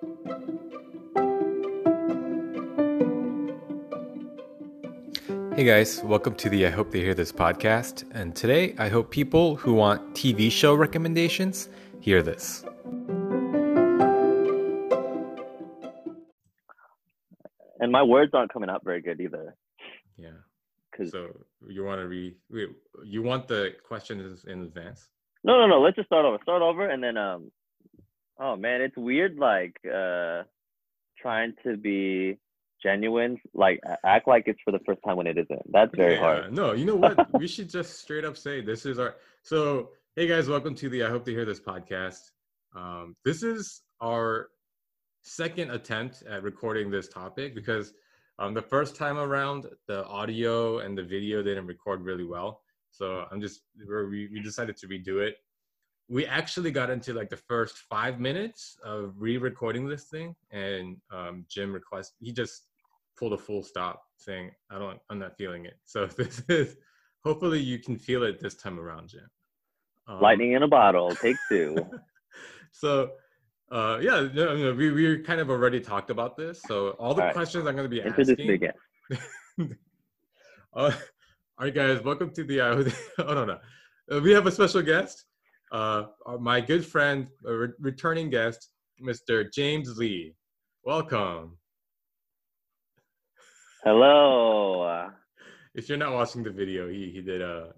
[0.00, 0.06] Hey
[5.64, 8.10] guys, welcome to the I Hope They Hear This podcast.
[8.14, 11.68] And today, I hope people who want TV show recommendations
[12.00, 12.64] hear this.
[17.78, 19.54] And my words aren't coming out very good either.
[20.16, 20.30] Yeah.
[20.96, 21.28] Cause So
[21.68, 22.36] you want to read?
[22.48, 22.70] Wait,
[23.04, 25.10] you want the questions in advance?
[25.44, 25.82] no, no, no.
[25.82, 26.38] Let's just start over.
[26.42, 27.52] Start over, and then um.
[28.42, 29.36] Oh man, it's weird.
[29.36, 30.44] Like uh,
[31.18, 32.38] trying to be
[32.82, 35.70] genuine, like act like it's for the first time when it isn't.
[35.70, 36.52] That's very Yeah, hard.
[36.54, 37.18] No, you know what?
[37.38, 39.16] we should just straight up say this is our.
[39.42, 42.30] So, hey guys, welcome to the I Hope to Hear This podcast.
[42.74, 44.48] Um, this is our
[45.20, 47.92] second attempt at recording this topic because
[48.38, 52.62] um, the first time around, the audio and the video didn't record really well.
[52.90, 53.64] So I'm just
[54.10, 55.36] we we decided to redo it.
[56.10, 61.46] We actually got into like the first five minutes of re-recording this thing, and um,
[61.48, 62.66] Jim request he just
[63.16, 66.76] pulled a full stop saying i don't i'm not feeling it so this is
[67.22, 69.28] hopefully you can feel it this time around jim
[70.08, 71.10] Um, Lightning in a bottle.
[71.10, 71.76] Take two.
[72.72, 73.10] so
[73.70, 77.20] uh yeah no, no, we, we kind of already talked about this so all the
[77.20, 77.34] All right.
[77.34, 78.72] questions i'm going to be Introduce me asking
[79.60, 79.76] again.
[80.72, 80.92] uh, all
[81.60, 82.84] right guys welcome to the uh,
[83.18, 83.58] oh no no
[84.12, 85.26] uh, we have a special guest
[85.72, 88.70] uh uh, my good friend a re- returning guest
[89.02, 90.34] mr james lee
[90.84, 91.56] welcome
[93.82, 94.82] Hello.
[94.82, 95.08] Uh,
[95.74, 97.72] if you're not watching the video, he he did a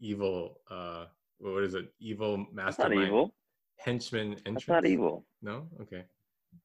[0.00, 1.06] evil uh
[1.38, 1.92] what is it?
[1.98, 3.34] Evil That's not evil.
[3.78, 4.66] henchman entrance.
[4.66, 5.24] That's not evil.
[5.42, 5.68] No?
[5.80, 6.04] Okay.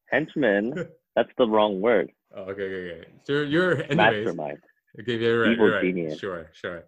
[0.09, 0.73] Henchman.
[1.15, 2.11] That's the wrong word.
[2.35, 3.07] Oh, okay, okay, okay.
[3.23, 4.25] So you're, you're anyways.
[4.25, 4.59] Mastermind.
[4.99, 5.51] Okay, you're right.
[5.51, 5.83] Evil You're right.
[5.83, 6.19] genius.
[6.19, 6.83] Sure, sure.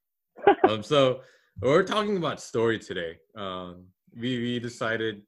[0.68, 1.20] um, so
[1.62, 3.18] we're talking about story today.
[3.36, 5.22] Um, we we decided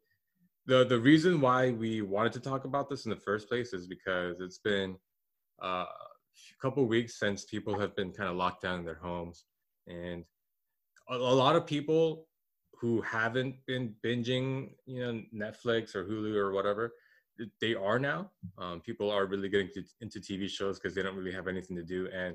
[0.66, 3.86] the the reason why we wanted to talk about this in the first place is
[3.86, 4.96] because it's been
[5.62, 9.44] uh, a couple weeks since people have been kind of locked down in their homes,
[9.86, 10.24] and
[11.10, 12.26] a, a lot of people
[12.80, 16.92] who haven't been binging, you know, Netflix or Hulu or whatever,
[17.60, 18.30] they are now.
[18.58, 21.76] Um, people are really getting to, into TV shows because they don't really have anything
[21.76, 22.34] to do, and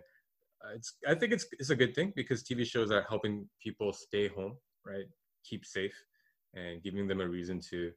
[0.75, 4.27] it's I think it's it's a good thing because TV shows are helping people stay
[4.27, 5.05] home, right?
[5.45, 5.95] Keep safe,
[6.53, 7.91] and giving them a reason to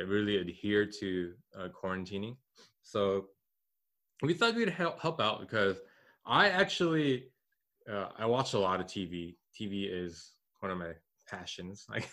[0.00, 2.36] uh, really adhere to uh, quarantining.
[2.82, 3.26] So
[4.22, 5.78] we thought we'd help help out because
[6.24, 7.32] I actually
[7.90, 9.36] uh, I watch a lot of TV.
[9.58, 10.92] TV is one of my
[11.28, 11.86] passions.
[11.92, 12.08] Like,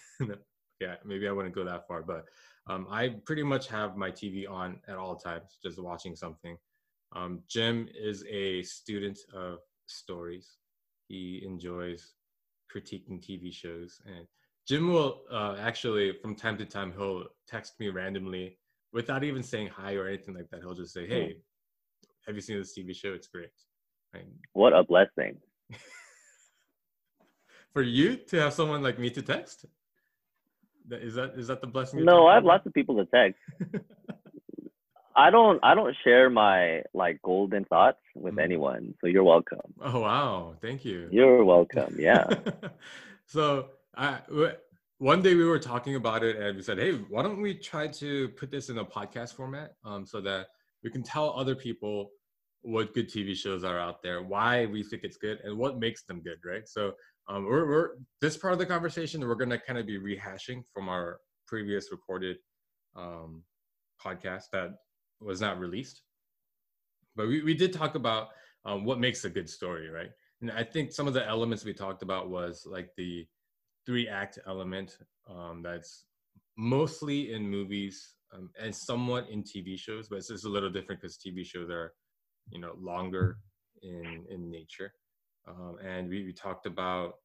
[0.82, 2.24] yeah, maybe I wouldn't go that far, but
[2.70, 6.58] um, I pretty much have my TV on at all times, just watching something.
[7.14, 10.58] Um, Jim is a student of stories.
[11.08, 12.14] He enjoys
[12.74, 14.28] critiquing TV shows, and
[14.68, 18.58] Jim will uh, actually, from time to time, he'll text me randomly
[18.94, 20.62] without even saying hi or anything like that.
[20.62, 21.38] He'll just say, "Hey,
[22.26, 23.14] have you seen this TV show?
[23.14, 23.50] It's great."
[24.14, 24.26] Right?
[24.54, 25.38] What a blessing.
[27.74, 29.66] For you to have someone like me to text,
[30.92, 32.04] Is that is that the blessing?
[32.04, 33.40] No, I have lots of people to text.
[35.16, 38.44] I don't I don't share my like golden thoughts with Mhm.
[38.44, 38.96] anyone.
[39.02, 39.74] So you're welcome.
[39.82, 41.10] Oh wow, thank you.
[41.12, 41.96] You're welcome.
[42.00, 42.26] Yeah.
[43.26, 44.56] so I w-
[45.00, 47.88] one day we were talking about it and we said, hey, why don't we try
[47.88, 50.48] to put this in a podcast format um, so that
[50.84, 52.12] we can tell other people
[52.62, 56.04] what good TV shows are out there, why we think it's good, and what makes
[56.04, 56.68] them good, right?
[56.68, 56.92] So
[57.30, 60.90] um, we're, we're this part of the conversation we're gonna kind of be rehashing from
[60.90, 62.38] our previous recorded
[62.98, 63.44] um,
[64.04, 64.72] podcast that
[65.22, 66.02] was not released,
[67.16, 68.30] but we, we did talk about
[68.66, 70.12] um, what makes a good story, right?
[70.42, 73.28] And I think some of the elements we talked about was like the
[73.86, 74.98] three act element
[75.30, 76.06] um, that's
[76.58, 81.02] mostly in movies um, and somewhat in TV shows, but it's just a little different
[81.02, 81.94] because TV shows are,
[82.52, 83.38] you know, longer
[83.82, 84.94] in in nature.
[85.48, 87.16] Um, and we, we talked about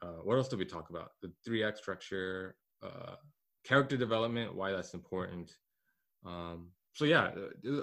[0.00, 1.10] uh, what else did we talk about?
[1.22, 3.16] The three act structure, uh,
[3.64, 5.52] character development, why that's important.
[6.24, 7.30] Um, so yeah,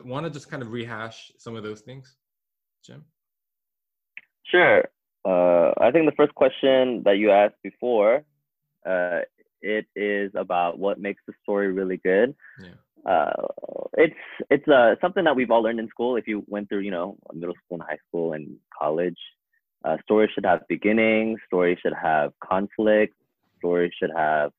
[0.04, 2.18] want to just kind of rehash some of those things,
[2.86, 3.06] Jim?
[4.44, 4.84] Sure.
[5.24, 8.26] Uh, I think the first question that you asked before,
[8.86, 9.22] uh,
[9.62, 12.36] it is about what makes the story really good.
[12.62, 13.10] Yeah.
[13.10, 13.48] Uh,
[13.94, 16.18] it's it's uh, something that we've all learned in school.
[16.18, 19.22] If you went through, you know, middle school and high school and college,
[19.86, 21.40] uh, stories should have beginnings.
[21.48, 23.14] Stories should have conflict.
[23.60, 24.52] Stories should have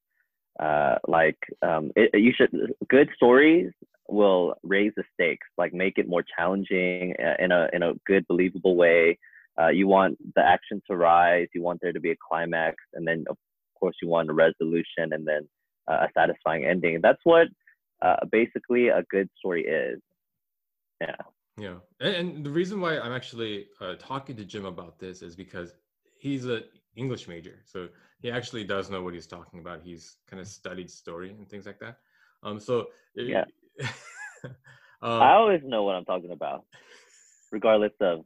[0.58, 3.70] uh, like um, it, you should good stories
[4.08, 8.26] will raise the stakes, like make it more challenging uh, in a in a good
[8.28, 9.18] believable way.
[9.60, 11.48] Uh, you want the action to rise.
[11.54, 13.36] You want there to be a climax, and then of
[13.78, 15.48] course you want a resolution, and then
[15.88, 17.00] uh, a satisfying ending.
[17.02, 17.48] That's what
[18.02, 20.00] uh, basically a good story is.
[21.00, 21.16] Yeah.
[21.58, 25.34] Yeah, and, and the reason why I'm actually uh, talking to Jim about this is
[25.34, 25.72] because
[26.18, 26.64] he's an
[26.96, 27.88] English major, so
[28.20, 29.80] he actually does know what he's talking about.
[29.82, 31.96] He's kind of studied story and things like that.
[32.42, 33.44] Um, so yeah,
[34.44, 34.52] um,
[35.02, 36.64] I always know what I'm talking about,
[37.52, 38.24] regardless of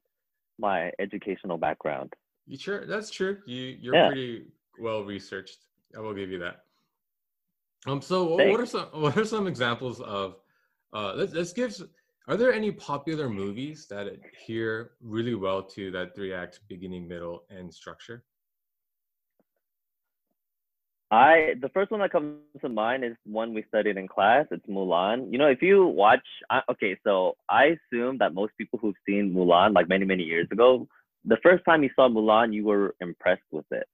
[0.59, 2.13] my educational background.
[2.47, 2.87] You sure?
[2.87, 3.39] That's true.
[3.47, 4.09] You you're yeah.
[4.09, 4.47] pretty
[4.81, 5.59] well researched.
[5.97, 6.65] I will give you that.
[7.87, 8.03] Um.
[8.03, 8.51] So Thanks.
[8.51, 10.37] what are some what are some examples of?
[10.93, 11.75] Uh, let's let's give.
[12.29, 17.45] Are there any popular movies that adhere really well to that three act beginning, middle,
[17.51, 18.25] and structure?
[21.11, 24.47] I the first one that comes to mind is one we studied in class.
[24.51, 25.33] It's Mulan.
[25.33, 29.35] You know, if you watch, I, okay, so I assume that most people who've seen
[29.35, 30.87] Mulan like many many years ago,
[31.25, 33.87] the first time you saw Mulan, you were impressed with it.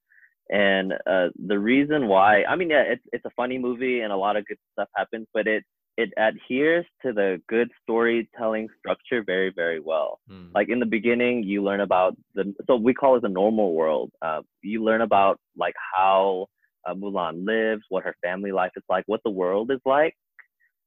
[0.49, 4.17] And uh, the reason why, I mean, yeah, it's it's a funny movie and a
[4.17, 5.63] lot of good stuff happens, but it
[5.97, 10.19] it adheres to the good storytelling structure very very well.
[10.31, 10.51] Mm.
[10.53, 14.11] Like in the beginning, you learn about the so we call it the normal world.
[14.21, 16.47] Uh, you learn about like how
[16.87, 20.15] uh, Mulan lives, what her family life is like, what the world is like,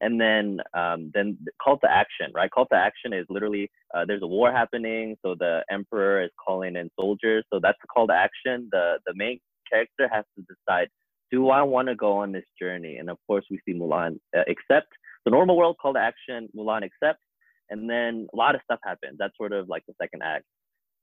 [0.00, 2.50] and then um, then call to action, right?
[2.50, 6.76] Call to action is literally uh, there's a war happening, so the emperor is calling
[6.76, 8.68] in soldiers, so that's the call to action.
[8.72, 9.38] The the main
[9.70, 10.88] character has to decide,
[11.30, 12.96] do I want to go on this journey?
[12.96, 14.88] And of course, we see Mulan uh, accept
[15.24, 16.48] the normal world call to action.
[16.56, 17.22] Mulan accepts,
[17.68, 19.16] and then a lot of stuff happens.
[19.18, 20.44] That's sort of like the second act.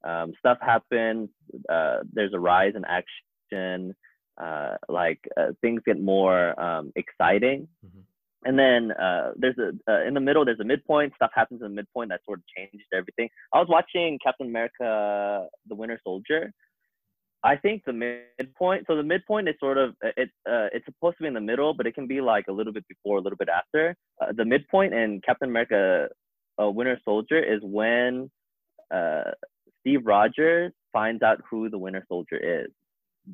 [0.03, 1.29] Um, stuff happens.
[1.69, 3.95] Uh, there's a rise in action
[4.42, 7.68] uh, like uh, things get more um, exciting.
[7.86, 8.00] Mm-hmm.
[8.45, 11.13] And then uh, there's a uh, in the middle there's a midpoint.
[11.16, 13.30] Stuff happens in the midpoint that sort of changes everything.
[13.54, 16.54] I was watching Captain America: The Winter Soldier.
[17.44, 18.86] I think the midpoint.
[18.88, 20.30] So the midpoint is sort of uh, it.
[20.48, 22.74] Uh, it's supposed to be in the middle, but it can be like a little
[22.74, 23.95] bit before, a little bit after.
[24.36, 26.10] the midpoint in Captain America:
[26.60, 28.30] Winter Soldier is when
[29.81, 32.68] Steve Rogers finds out who the Winter Soldier is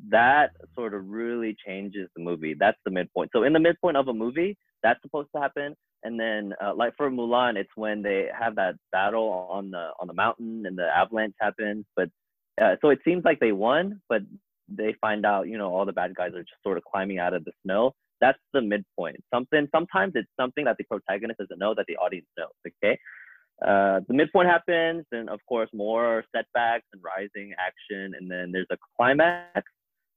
[0.10, 2.56] that sort of really changes the movie.
[2.60, 3.32] That's the midpoint.
[3.34, 5.76] So in the midpoint of a movie, that's supposed to happen.
[6.04, 10.08] And then, uh, like for Mulan, it's when they have that battle on the on
[10.08, 11.86] the mountain and the avalanche happens.
[11.96, 12.10] But
[12.62, 14.22] uh, so it seems like they won, but
[14.68, 17.34] they find out, you know, all the bad guys are just sort of climbing out
[17.34, 17.94] of the snow.
[18.20, 19.18] That's the midpoint.
[19.34, 22.50] Something sometimes it's something that the protagonist doesn't know that the audience knows.
[22.68, 22.98] Okay.
[23.66, 28.68] Uh, the midpoint happens, and of course, more setbacks and rising action, and then there's
[28.72, 29.64] a climax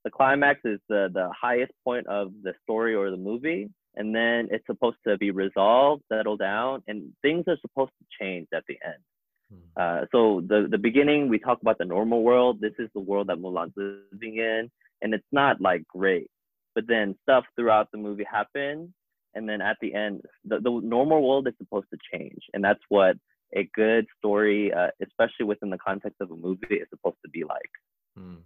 [0.06, 4.47] the climax is the, the highest point of the story or the movie and then
[4.53, 8.79] it's supposed to be resolved settle down and things are supposed to change at the
[8.87, 9.03] end
[9.50, 9.69] hmm.
[9.76, 13.26] uh, so the, the beginning we talk about the normal world this is the world
[13.26, 14.70] that mulan's living in
[15.03, 16.31] and it's not like great
[16.76, 18.88] but then stuff throughout the movie happens
[19.35, 22.85] and then at the end the, the normal world is supposed to change and that's
[22.91, 23.17] what
[23.56, 27.43] a good story uh, especially within the context of a movie is supposed to be
[27.43, 27.73] like
[28.17, 28.37] hmm.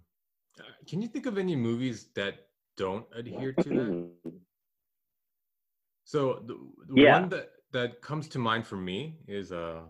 [0.87, 2.47] Can you think of any movies that
[2.77, 4.31] don't adhere to that?
[6.03, 6.57] So the,
[6.93, 7.19] the yeah.
[7.19, 9.81] one that that comes to mind for me is uh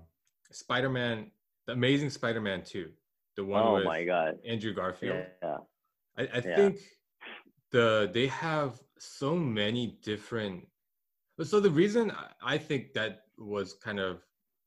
[0.51, 1.31] Spider-Man,
[1.65, 2.89] the Amazing Spider-Man 2,
[3.37, 4.37] the one oh with my God.
[4.45, 5.25] Andrew Garfield.
[5.41, 5.57] Yeah.
[6.17, 6.55] I, I yeah.
[6.55, 6.79] think
[7.71, 10.67] the they have so many different
[11.43, 12.11] so the reason
[12.43, 14.21] I think that was kind of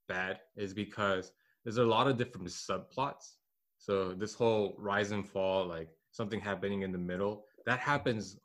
[0.09, 1.31] bad is because
[1.63, 3.37] there's a lot of different subplots
[3.85, 8.39] so this whole rise and fall, like something happening in the middle, that happens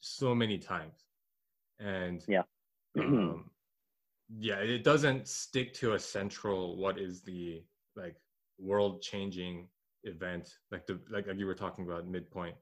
[0.00, 1.06] so many times.
[1.78, 2.42] And yeah.
[2.98, 3.50] um,
[4.36, 7.62] yeah, it doesn't stick to a central what is the
[7.94, 8.16] like
[8.58, 9.68] world changing
[10.02, 12.56] event like the like, like you were talking about midpoint.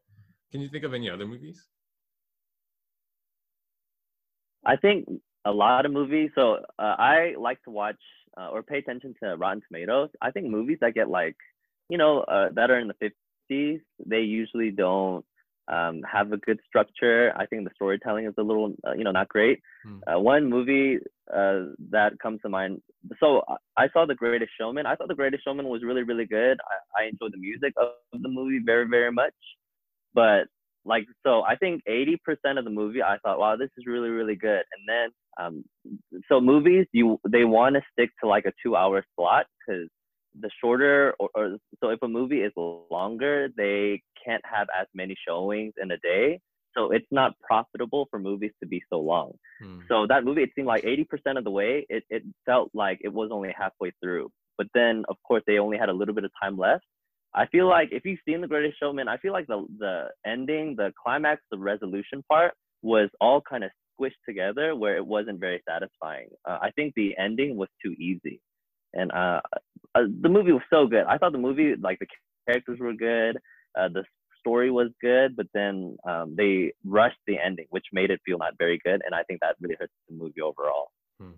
[0.53, 1.67] Can you think of any other movies?
[4.67, 5.09] I think
[5.47, 6.31] a lot of movies.
[6.35, 8.01] So uh, I like to watch
[8.39, 10.11] uh, or pay attention to Rotten Tomatoes.
[10.21, 11.37] I think movies that get like
[11.89, 12.95] you know, uh, that are in the
[13.51, 15.25] 50s, they usually don't
[15.69, 17.33] um, have a good structure.
[17.37, 19.61] I think the storytelling is a little, uh, you know, not great.
[19.85, 19.99] Hmm.
[20.07, 20.99] Uh, one movie
[21.33, 22.81] uh, that comes to mind.
[23.21, 23.43] So
[23.77, 24.87] I saw The Greatest Showman.
[24.87, 26.59] I thought The Greatest Showman was really, really good.
[26.97, 29.35] I, I enjoyed the music of the movie very, very much.
[30.15, 30.47] But
[30.85, 32.17] like, so I think 80%
[32.59, 34.63] of the movie, I thought, wow, this is really, really good.
[34.73, 35.65] And then, um,
[36.29, 39.89] so movies, you they want to stick to like a two-hour slot because
[40.41, 45.17] the shorter or, or, so if a movie is longer they can't have as many
[45.27, 46.41] showings in a day.
[46.77, 49.33] So it's not profitable for movies to be so long.
[49.63, 49.81] Hmm.
[49.89, 53.13] so that movie it seemed like 80% of the way it, it felt like it
[53.13, 54.31] was only halfway through.
[54.59, 56.85] But then of course they only had a little bit of time left.
[57.35, 60.75] I feel like if you've seen the greatest showman i feel like the the ending
[60.75, 65.63] the climax the resolution part was all kind of squished together where it wasn't very
[65.69, 66.29] satisfying.
[66.49, 68.41] Uh, I think the ending was too easy,
[68.93, 69.41] and uh,
[69.95, 71.05] uh, the movie was so good.
[71.09, 72.07] I thought the movie, like the
[72.47, 73.37] characters were good,
[73.79, 74.05] uh, the
[74.41, 78.55] story was good, but then um, they rushed the ending, which made it feel not
[78.59, 80.93] very good, and I think that really hurts the movie overall.
[81.21, 81.33] Hmm.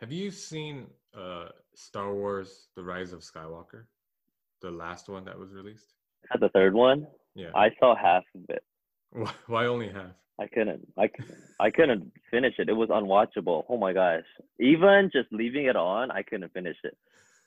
[0.00, 3.84] Have you seen uh, Star Wars: The Rise of Skywalker,
[4.60, 5.94] the last one that was released?
[6.40, 7.06] The third one.
[7.34, 7.50] Yeah.
[7.54, 8.64] I saw half of it.
[9.46, 10.12] Why only half?
[10.40, 10.86] I couldn't.
[10.98, 11.10] I,
[11.60, 12.68] I couldn't finish it.
[12.68, 13.64] It was unwatchable.
[13.68, 14.24] Oh my gosh.
[14.58, 16.96] Even just leaving it on, I couldn't finish it.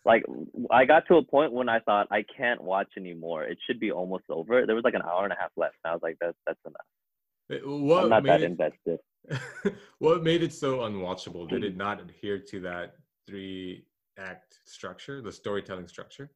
[0.05, 0.23] Like
[0.71, 3.43] I got to a point when I thought I can't watch anymore.
[3.43, 4.65] It should be almost over.
[4.65, 5.75] There was like an hour and a half left.
[5.83, 7.61] And I was like, that's that's enough.
[7.65, 8.99] Uh, what I'm not that it, invested.
[9.99, 11.49] what made it so unwatchable?
[11.49, 11.77] Did it mm.
[11.77, 12.93] not adhere to that
[13.27, 13.85] three
[14.17, 16.31] act structure, the storytelling structure?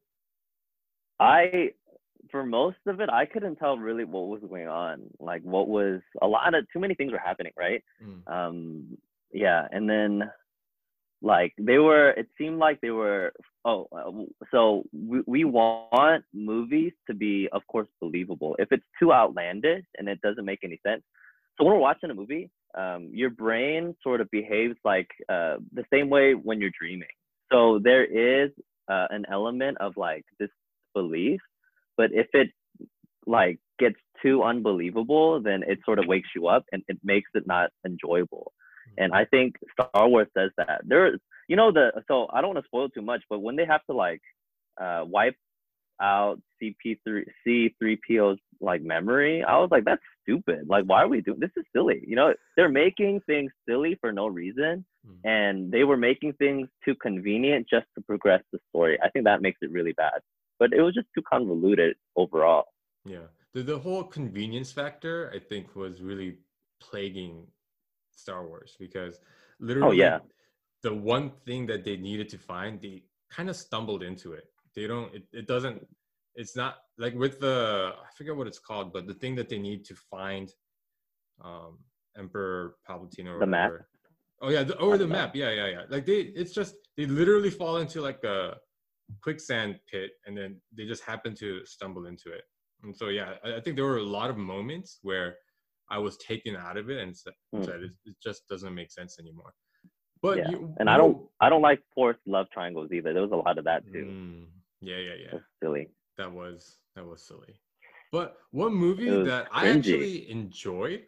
[1.18, 1.70] I
[2.30, 5.02] for most of it, I couldn't tell really what was going on.
[5.18, 7.82] Like what was a lot of too many things were happening, right?
[8.02, 8.32] Mm.
[8.32, 8.98] Um,
[9.32, 10.30] yeah, and then
[11.22, 12.10] like they were.
[12.10, 13.32] It seemed like they were.
[13.64, 18.56] Oh, uh, so we we want movies to be, of course, believable.
[18.58, 21.02] If it's too outlandish and it doesn't make any sense,
[21.56, 25.84] so when we're watching a movie, um, your brain sort of behaves like uh, the
[25.92, 27.08] same way when you're dreaming.
[27.52, 28.50] So there is
[28.90, 31.40] uh, an element of like disbelief
[32.02, 32.50] but if it
[33.28, 37.46] like gets too unbelievable, then it sort of wakes you up and it makes it
[37.46, 38.52] not enjoyable.
[38.98, 40.80] And I think Star Wars does that.
[40.84, 41.16] There,
[41.46, 43.84] you know, the so I don't want to spoil too much, but when they have
[43.88, 44.20] to like
[44.80, 45.36] uh, wipe
[46.00, 50.66] out CP3 C3PO's like memory, I was like, that's stupid.
[50.68, 51.50] Like, why are we doing this?
[51.56, 52.02] Is silly.
[52.04, 55.18] You know, they're making things silly for no reason, mm.
[55.22, 58.98] and they were making things too convenient just to progress the story.
[59.00, 60.20] I think that makes it really bad
[60.62, 62.66] but it was just too convoluted overall.
[63.04, 66.30] Yeah, the the whole convenience factor I think was really
[66.80, 67.34] plaguing
[68.12, 69.18] Star Wars because
[69.58, 70.18] literally, oh, yeah.
[70.84, 73.02] the one thing that they needed to find, they
[73.36, 74.44] kind of stumbled into it.
[74.76, 75.12] They don't.
[75.12, 75.84] It, it doesn't.
[76.36, 79.58] It's not like with the I forget what it's called, but the thing that they
[79.58, 80.48] need to find,
[81.44, 81.72] um,
[82.16, 83.72] Emperor Palpatine or the map.
[84.40, 85.34] Oh yeah, the, or the map.
[85.34, 85.82] Yeah, yeah, yeah.
[85.88, 88.58] Like they, it's just they literally fall into like a
[89.22, 92.42] quicksand pit and then they just happened to stumble into it.
[92.82, 95.36] And so yeah i, I think there were a lot of moments where
[95.90, 97.68] i was taken out of it and said, mm.
[97.68, 99.54] it, it, just doesn't make sense anymore.
[100.20, 100.50] But yeah.
[100.50, 103.12] You, and i don't i don't like forced love triangles either.
[103.12, 104.04] There was a lot of that too.
[104.04, 104.46] Mm,
[104.80, 105.38] yeah yeah yeah.
[105.62, 105.88] Silly.
[106.18, 107.60] That was that was silly.
[108.10, 109.64] But one movie that cringy.
[109.64, 111.02] i actually enjoyed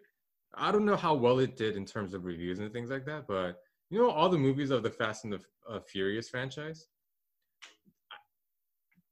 [0.57, 3.27] i don't know how well it did in terms of reviews and things like that
[3.27, 3.61] but
[3.91, 6.87] you know all the movies of the fast and the uh, furious franchise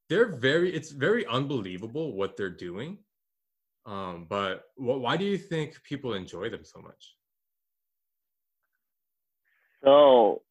[0.09, 2.97] they're very it's very unbelievable what they're doing.
[3.85, 7.15] Um but what, why do you think people enjoy them so much?
[9.83, 10.41] So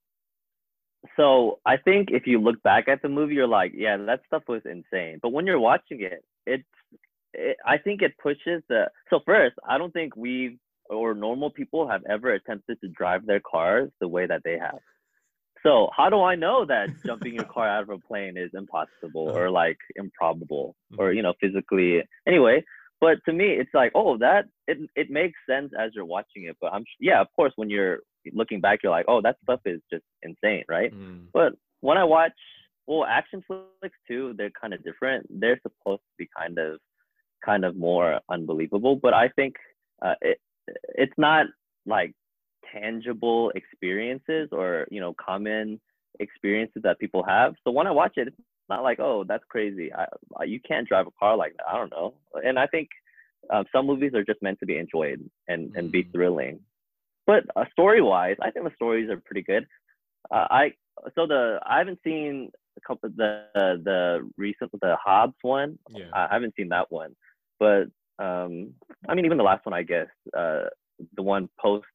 [1.17, 4.43] so i think if you look back at the movie you're like yeah that stuff
[4.49, 5.19] was insane.
[5.23, 6.65] But when you're watching it it's
[7.35, 10.59] it, i think it pushes the so first i don't think we
[10.91, 14.79] or normal people have ever attempted to drive their cars the way that they have
[15.63, 19.31] so how do I know that jumping your car out of a plane is impossible
[19.31, 19.53] or uh-huh.
[19.53, 21.17] like improbable or mm-hmm.
[21.17, 22.65] you know physically anyway?
[23.01, 26.57] But to me, it's like oh that it it makes sense as you're watching it.
[26.61, 28.01] But I'm yeah, of course, when you're
[28.33, 30.93] looking back, you're like oh that stuff is just insane, right?
[30.93, 31.27] Mm.
[31.33, 32.33] But when I watch
[32.87, 35.27] well action flicks too, they're kind of different.
[35.31, 36.79] They're supposed to be kind of
[37.45, 39.55] kind of more unbelievable, but I think
[40.05, 40.39] uh, it
[40.95, 41.47] it's not
[41.87, 42.15] like
[42.73, 45.81] tangible experiences or you know common
[46.21, 47.55] experiences that people have.
[47.65, 48.37] So when I watch it, it's
[48.69, 49.93] not like oh that's crazy.
[49.93, 50.07] I,
[50.45, 51.69] you can't drive a car like that.
[51.69, 52.15] I don't know.
[52.45, 52.89] And I think
[53.51, 56.13] uh, some movies are just meant to be enjoyed and and be mm.
[56.13, 56.61] thrilling.
[57.27, 59.67] But uh, story wise, I think the stories are pretty good.
[60.31, 60.73] Uh, I
[61.15, 65.79] so the I haven't seen a couple the the recent the Hobbs one.
[65.91, 66.07] Yeah.
[66.13, 67.15] I haven't seen that one,
[67.59, 67.85] but
[68.19, 68.75] um,
[69.09, 70.65] I mean even the last one I guess uh,
[71.17, 71.87] the one post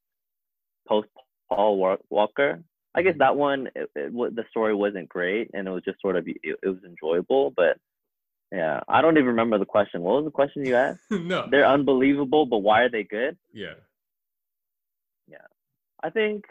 [0.88, 1.08] post
[1.48, 2.62] Paul Walker.
[2.94, 3.18] I guess mm-hmm.
[3.18, 6.36] that one, it, it, the story wasn't great, and it was just sort of it,
[6.42, 7.52] it, was enjoyable.
[7.54, 7.78] But
[8.52, 10.02] yeah, I don't even remember the question.
[10.02, 11.00] What was the question you asked?
[11.10, 13.36] no, they're unbelievable, but why are they good?
[13.52, 13.74] Yeah,
[15.28, 15.46] yeah.
[16.02, 16.44] I think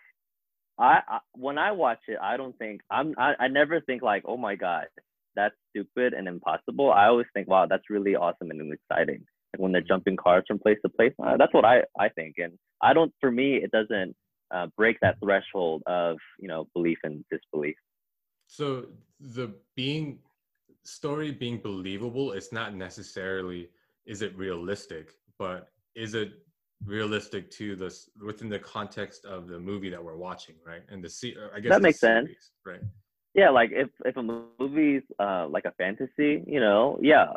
[0.78, 3.16] I, I when I watch it, I don't think I'm.
[3.18, 4.88] I, I never think like, oh my god,
[5.36, 6.92] that's stupid and impossible.
[6.92, 9.26] I always think, wow, that's really awesome and exciting.
[9.54, 9.88] Like when they're mm-hmm.
[9.88, 11.14] jumping cars from place to place.
[11.22, 13.14] Uh, that's what I I think, and I don't.
[13.20, 14.16] For me, it doesn't
[14.52, 17.76] uh, break that threshold of you know belief and disbelief.
[18.48, 18.88] So
[19.20, 20.20] the being
[20.84, 23.70] story being believable is not necessarily
[24.06, 26.32] is it realistic, but is it
[26.86, 30.84] realistic to this within the context of the movie that we're watching, right?
[30.90, 32.30] And the see, I guess That makes sense.
[32.66, 32.82] right?
[33.34, 37.28] yeah like if if a movie's uh like a fantasy you know yeah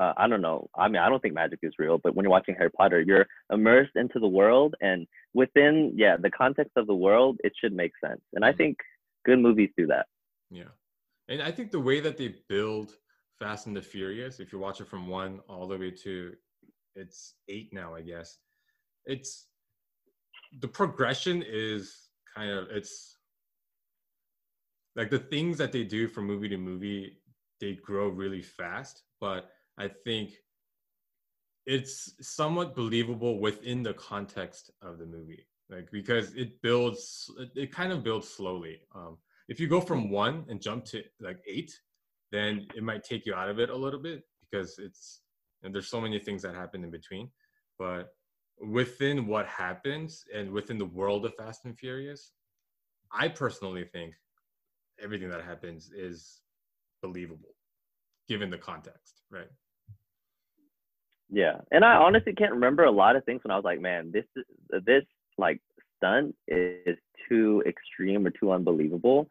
[0.00, 2.30] uh, i don't know i mean i don't think magic is real but when you're
[2.30, 6.94] watching harry potter you're immersed into the world and within yeah the context of the
[6.94, 8.56] world it should make sense and i Mhm.
[8.56, 8.76] think
[9.24, 10.06] good movies do that
[10.50, 10.70] Yeah,
[11.28, 12.92] and I think the way that they build
[13.38, 16.34] Fast and the Furious, if you watch it from one all the way to
[16.94, 18.38] it's eight now, I guess,
[19.04, 19.48] it's
[20.60, 23.18] the progression is kind of it's
[24.94, 27.18] like the things that they do from movie to movie,
[27.60, 30.32] they grow really fast, but I think
[31.66, 37.92] it's somewhat believable within the context of the movie like because it builds it, kind
[37.92, 39.18] of builds slowly um
[39.48, 41.72] if you go from one and jump to like eight,
[42.32, 45.20] then it might take you out of it a little bit because it's
[45.62, 47.30] and there's so many things that happen in between.
[47.78, 48.08] But
[48.60, 52.32] within what happens and within the world of Fast and Furious,
[53.12, 54.14] I personally think
[55.02, 56.40] everything that happens is
[57.02, 57.54] believable
[58.28, 59.48] given the context, right?
[61.30, 64.12] Yeah and i honestly can't remember a lot of things when i was like man
[64.12, 64.24] this
[64.86, 65.04] this
[65.38, 65.60] like
[65.96, 66.96] stunt is
[67.28, 69.28] too extreme or too unbelievable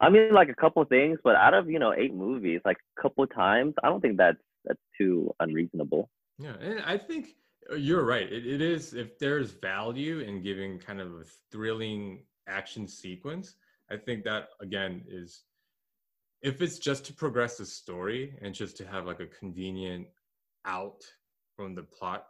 [0.00, 3.02] i mean like a couple things but out of you know eight movies like a
[3.02, 7.34] couple times i don't think that's that's too unreasonable Yeah, and I think
[7.70, 8.30] uh, you're right.
[8.30, 13.54] It, it is if there's value in giving kind of a thrilling action sequence.
[13.90, 15.42] I think that again is
[16.42, 20.06] if it's just to progress the story and just to have like a convenient
[20.66, 21.00] out
[21.56, 22.26] from the plot,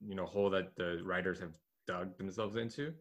[0.00, 1.52] you know, hole that the writers have
[1.86, 2.94] dug themselves into.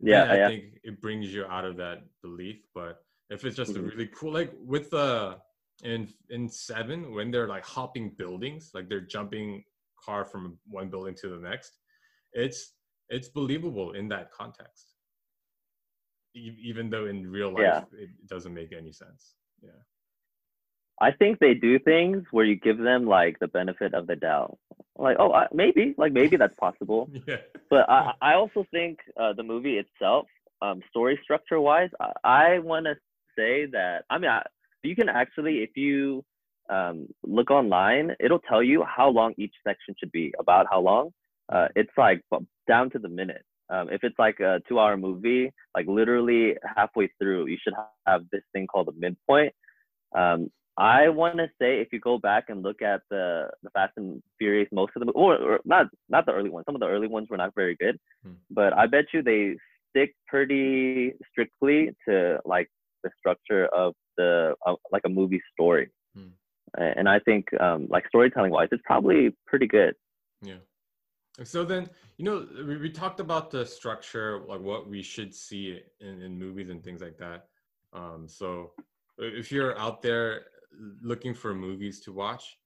[0.00, 2.58] yeah I yeah think it brings you out of that belief.
[2.74, 3.78] But if it's just Mhm.
[3.80, 5.40] a really cool, like with the
[5.82, 9.64] in in seven when they're like hopping buildings, like they're jumping
[10.04, 11.78] car from one building to the next,
[12.32, 12.74] it's
[13.08, 14.94] it's believable in that context.
[16.36, 17.84] E- even though in real life Yeah.
[18.04, 19.36] it doesn't make any sense.
[19.62, 19.80] Yeah.
[21.00, 24.58] I think they do things where you give them like the benefit of the doubt.
[24.96, 27.10] Like, oh, I, maybe, like maybe that's possible.
[27.26, 27.36] Yeah.
[27.70, 30.26] But I, I also think uh, the movie itself,
[30.62, 32.94] um, story structure wise, I, I want to
[33.36, 34.42] say that I mean, I,
[34.82, 36.24] you can actually, if you
[36.70, 40.32] um, look online, it'll tell you how long each section should be.
[40.38, 41.10] About how long?
[41.52, 42.22] Uh, it's like
[42.68, 43.44] down to the minute.
[43.70, 47.72] Um, if it's like a two-hour movie, like literally halfway through, you should
[48.06, 49.54] have this thing called a midpoint.
[50.14, 53.92] Um, I want to say if you go back and look at the the Fast
[53.96, 56.64] and Furious, most of them, or, or not not the early ones.
[56.66, 58.32] Some of the early ones were not very good, Hmm.
[58.50, 59.56] but I bet you they
[59.90, 62.68] stick pretty strictly to like
[63.04, 65.90] the structure of the of, like a movie story.
[66.16, 66.28] Hmm.
[66.76, 69.94] And I think um, like storytelling wise, it's probably pretty good.
[70.42, 70.62] Yeah.
[71.44, 75.80] So then, you know, we, we talked about the structure, like what we should see
[76.00, 77.46] in, in movies and things like that.
[77.92, 78.72] Um, so
[79.18, 80.46] if you're out there
[81.02, 82.58] looking for movies to watch,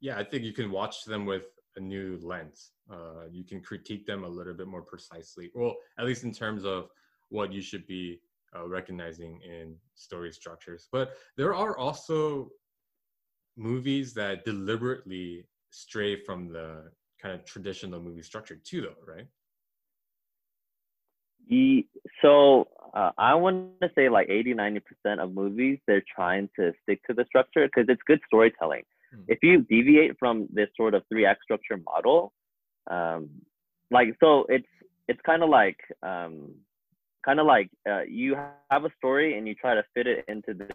[0.00, 1.44] yeah, I think you can watch them with
[1.76, 2.70] a new lens.
[2.90, 6.64] Uh, you can critique them a little bit more precisely, well, at least in terms
[6.64, 6.88] of
[7.28, 8.20] what you should be
[8.54, 10.88] uh, recognizing in story structures.
[10.90, 12.50] But there are also
[13.56, 16.90] movies that deliberately stray from the
[17.20, 19.26] kind of traditional movie structure too, though, right?
[22.22, 27.00] So uh, I want to say like 80, 90% of movies, they're trying to stick
[27.06, 28.82] to the structure because it's good storytelling.
[29.14, 29.22] Hmm.
[29.28, 32.32] If you deviate from this sort of three act structure model,
[32.90, 33.28] um,
[33.90, 34.66] like, so it's,
[35.08, 36.54] it's kind of like, um,
[37.24, 38.34] kind of like uh, you
[38.70, 40.70] have a story and you try to fit it into this,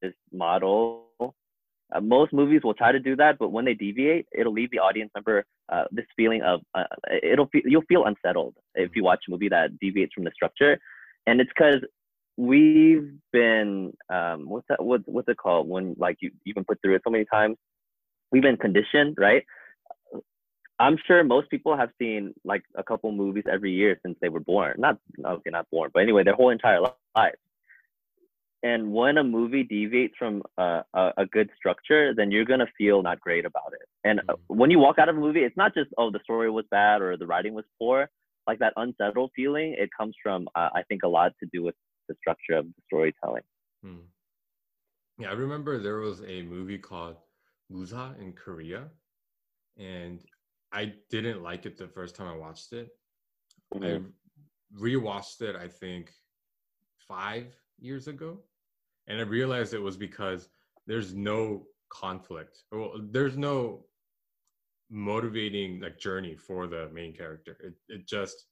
[0.00, 1.06] this model.
[1.20, 4.78] Uh, most movies will try to do that, but when they deviate, it'll leave the
[4.78, 6.84] audience member uh, this feeling of uh,
[7.22, 10.78] it'll fe- you'll feel unsettled if you watch a movie that deviates from the structure,
[11.26, 11.80] and it's because
[12.36, 16.80] we've been um, what's that what, what's it called when like you you've been put
[16.82, 17.56] through it so many times.
[18.32, 19.44] We've been conditioned, right?
[20.80, 24.40] I'm sure most people have seen like a couple movies every year since they were
[24.40, 24.74] born.
[24.78, 27.34] Not okay, not born, but anyway, their whole entire life.
[28.64, 33.02] And when a movie deviates from uh, a, a good structure, then you're gonna feel
[33.02, 33.86] not great about it.
[34.04, 36.50] And uh, when you walk out of a movie, it's not just oh the story
[36.50, 38.10] was bad or the writing was poor.
[38.46, 41.74] Like that unsettled feeling, it comes from uh, I think a lot to do with
[42.08, 43.42] the structure of the storytelling.
[43.82, 44.00] Hmm.
[45.18, 47.16] Yeah, I remember there was a movie called
[47.70, 48.88] Musa in Korea,
[49.78, 50.20] and
[50.72, 52.88] I didn't like it the first time I watched it.
[53.80, 54.00] I
[54.76, 56.12] rewatched it, I think,
[57.08, 57.46] five
[57.78, 58.38] years ago,
[59.06, 60.48] and I realized it was because
[60.86, 62.64] there's no conflict.
[62.72, 63.86] Well, there's no
[64.94, 67.58] motivating like journey for the main character.
[67.60, 68.46] It it just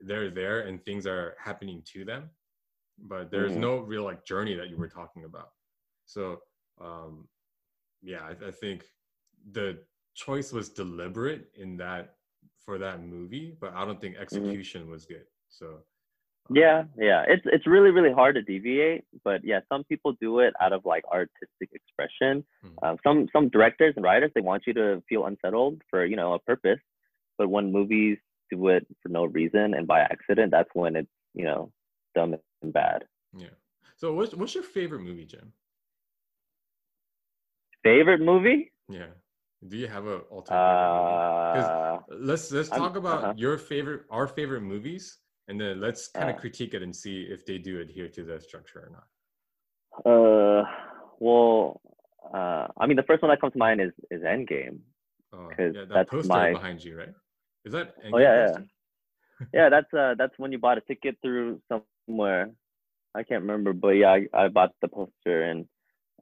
[0.00, 2.30] they're there and things are happening to them,
[2.98, 3.60] but there's Mhm.
[3.60, 5.50] no real like journey that you were talking about.
[6.06, 6.42] So
[6.80, 7.28] um,
[8.02, 8.84] yeah, I, I think
[9.52, 9.84] the
[10.14, 12.16] choice was deliberate in that
[12.60, 15.26] for that movie, but I don't think execution was good.
[15.48, 15.84] So
[16.50, 17.24] Yeah, yeah.
[17.28, 20.84] It's it's really really hard to deviate, but yeah, some people do it out of
[20.84, 22.44] like artistic expression.
[22.64, 22.76] Mhm.
[22.82, 26.32] Um, some some directors and writers they want you to feel unsettled for you know
[26.34, 26.80] a purpose,
[27.36, 28.18] but when movies
[28.50, 31.70] do it for no reason and by accident, that's when it's you know
[32.14, 33.04] dumb and bad.
[33.36, 33.54] yeah.
[33.96, 35.52] So what's what's your favorite movie, Jim?
[37.82, 38.72] Favorite movie?
[38.88, 39.12] Yeah.
[39.66, 41.24] Do you have a all time favorite movie?
[41.62, 43.32] Uh, let's let's I'm- talk about uh-huh.
[43.36, 46.40] your favorite our favorite movies and then let's kind of Uh.
[46.40, 49.06] critique it and see if they do adhere to the structure or not
[50.06, 50.62] uh,
[51.18, 51.80] well,
[52.32, 54.78] uh, I mean the first one that comes to mind is is Endgame.
[55.32, 57.14] oh, yeah that that's poster my- behind you right
[57.64, 58.46] is that Oh, Endgame yeah, yeah.
[58.46, 58.66] poster?
[59.54, 62.50] yeah, that's uh that's when you bought a ticket through somewhere.
[63.14, 65.66] I can't remember, but yeah, I, I bought the poster and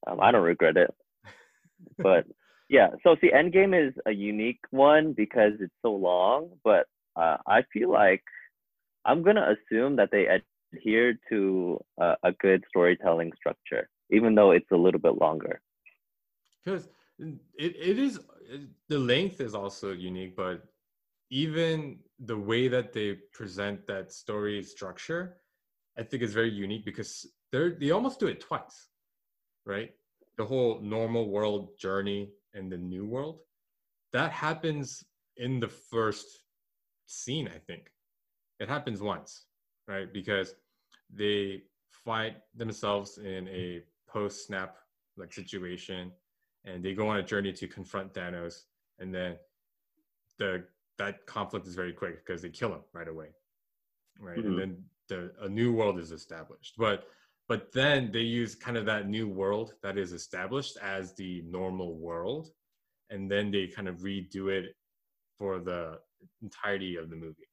[0.06, 0.90] um, I don't regret it.
[2.02, 2.26] But
[2.68, 6.86] yeah, so see, Endgame is a unique one because it's so long, but
[7.16, 8.22] uh, I feel like
[9.06, 10.86] I'm gonna assume that they adhere
[11.30, 15.60] to a, a good storytelling structure, even though it's a little bit longer.
[16.64, 16.88] because
[17.18, 18.18] it, it is
[18.50, 20.62] it- the length is also unique but
[21.30, 25.36] even the way that they present that story structure
[25.98, 28.88] i think is very unique because they're they almost do it twice
[29.66, 29.90] right?
[30.38, 33.40] The whole normal world journey and the new world.
[34.12, 35.04] That happens
[35.36, 36.26] in the first
[37.06, 37.90] scene i think
[38.60, 39.46] it happens once
[39.86, 40.54] right because
[41.12, 44.76] they find themselves in a post snap
[45.16, 46.12] like situation
[46.64, 48.64] and they go on a journey to confront Thanos,
[48.98, 49.36] and then
[50.38, 50.66] the
[50.98, 53.28] that conflict is very quick because they kill him right away,
[54.18, 54.38] right?
[54.38, 54.46] Mhm.
[54.46, 57.08] And then the a new world is established, but
[57.48, 61.96] but then they use kind of that new world that is established as the normal
[61.98, 62.52] world,
[63.10, 64.74] and then they kind of redo it
[65.38, 66.00] for the
[66.42, 67.45] entirety of the movie,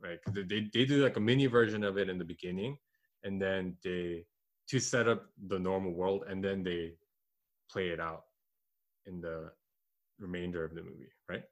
[0.00, 0.22] right?
[0.22, 2.78] 'Cause they they do like a mini version of it in the beginning,
[3.24, 4.26] and then they
[4.68, 6.94] to set up the normal world, and then they
[7.70, 8.24] play it out
[9.06, 9.50] in the
[10.18, 11.44] remainder of the movie, right?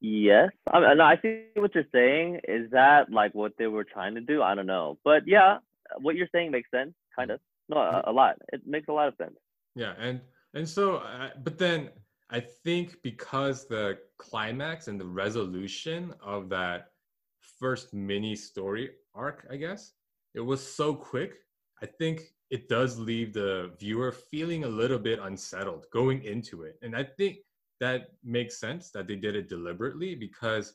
[0.00, 2.40] Yes, I, mean, no, I see what you're saying.
[2.48, 4.42] Is that like what they were trying to do?
[4.42, 5.58] I don't know, but yeah,
[6.00, 7.40] what you're saying makes sense, kind of.
[7.68, 8.36] No, a, a lot.
[8.52, 9.36] It makes a lot of sense.
[9.76, 10.20] Yeah, and
[10.54, 11.90] and so, uh, but then
[12.32, 16.92] I think because the climax and the resolution of that
[17.40, 19.92] first mini story arc, I guess
[20.34, 21.34] it was so quick.
[21.82, 26.78] I think it does leave the viewer feeling a little bit unsettled going into it,
[26.82, 27.38] and I think
[27.80, 30.74] that makes sense that they did it deliberately because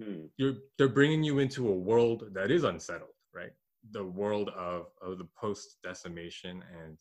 [0.00, 0.26] Hmm.
[0.36, 3.52] you're they're bringing you into a world that is unsettled, right?
[3.92, 6.98] The world of of the post decimation, and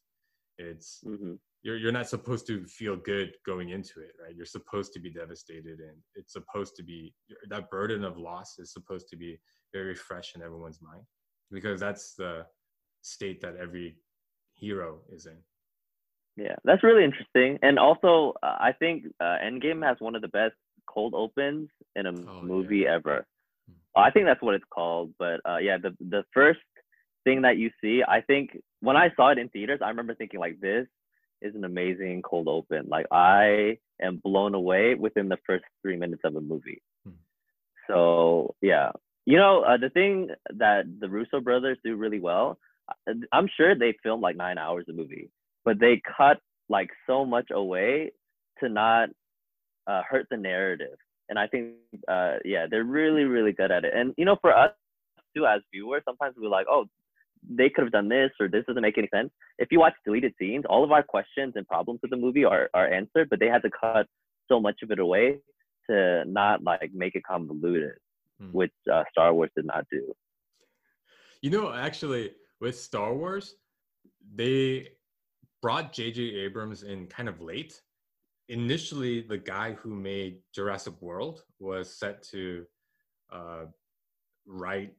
[0.57, 4.35] it's hmm you're you're not supposed to feel good going into it, right?
[4.35, 7.13] You're supposed to be devastated, and it's supposed to be
[7.49, 9.39] that burden of loss is supposed to be
[9.73, 11.03] very fresh in everyone's mind
[11.51, 12.45] because that's the
[13.01, 13.97] state that every
[14.53, 15.37] hero is in.
[16.35, 17.59] Yeah, that's really interesting.
[17.61, 20.55] And also, uh, I think uh, Endgame has one of the best
[20.87, 22.41] cold opens in a Oh, yeah.
[22.41, 23.25] movie ever.
[23.67, 24.01] Hmm.
[24.01, 25.13] I think that's what it's called.
[25.17, 26.59] But uh, yeah, the the first
[27.23, 30.39] thing that you see, I think when I saw it in theaters, I remember thinking
[30.41, 30.87] like, this
[31.43, 32.87] is an amazing cold open.
[32.87, 36.81] Like I am blown away within the first three minutes of a movie.
[37.03, 37.11] Hmm.
[37.87, 38.91] So yeah,
[39.25, 42.57] you know, uh, the thing that the Russo brothers do really well,
[42.89, 45.29] uh, I'm sure they filmed like nine hours of movie,
[45.63, 48.11] but they cut like so much away
[48.59, 49.09] to not
[49.87, 50.97] uh, hurt the narrative.
[51.29, 51.75] And I think,
[52.07, 53.93] uh, yeah, they're really, really good at it.
[53.95, 54.71] And you know, for us
[55.35, 56.85] too as viewers, sometimes we're like, oh,
[57.49, 59.29] they could have done this or this doesn't make any sense.
[59.57, 62.69] If you watch deleted scenes, all of our questions and problems with the movie are
[62.73, 64.07] are answered, but they had to cut
[64.49, 65.39] so much of it away
[65.89, 67.93] to not like make it convoluted,
[68.39, 68.49] Hmm.
[68.51, 70.13] which uh, Star Wars did not do.
[71.41, 73.55] You know, actually, with Star Wars,
[74.33, 74.89] they
[75.61, 76.21] brought J.J.
[76.21, 77.81] Abrams in kind of late.
[78.49, 82.65] Initially, the guy who made Jurassic World was set to
[83.31, 83.65] uh,
[84.45, 84.93] write.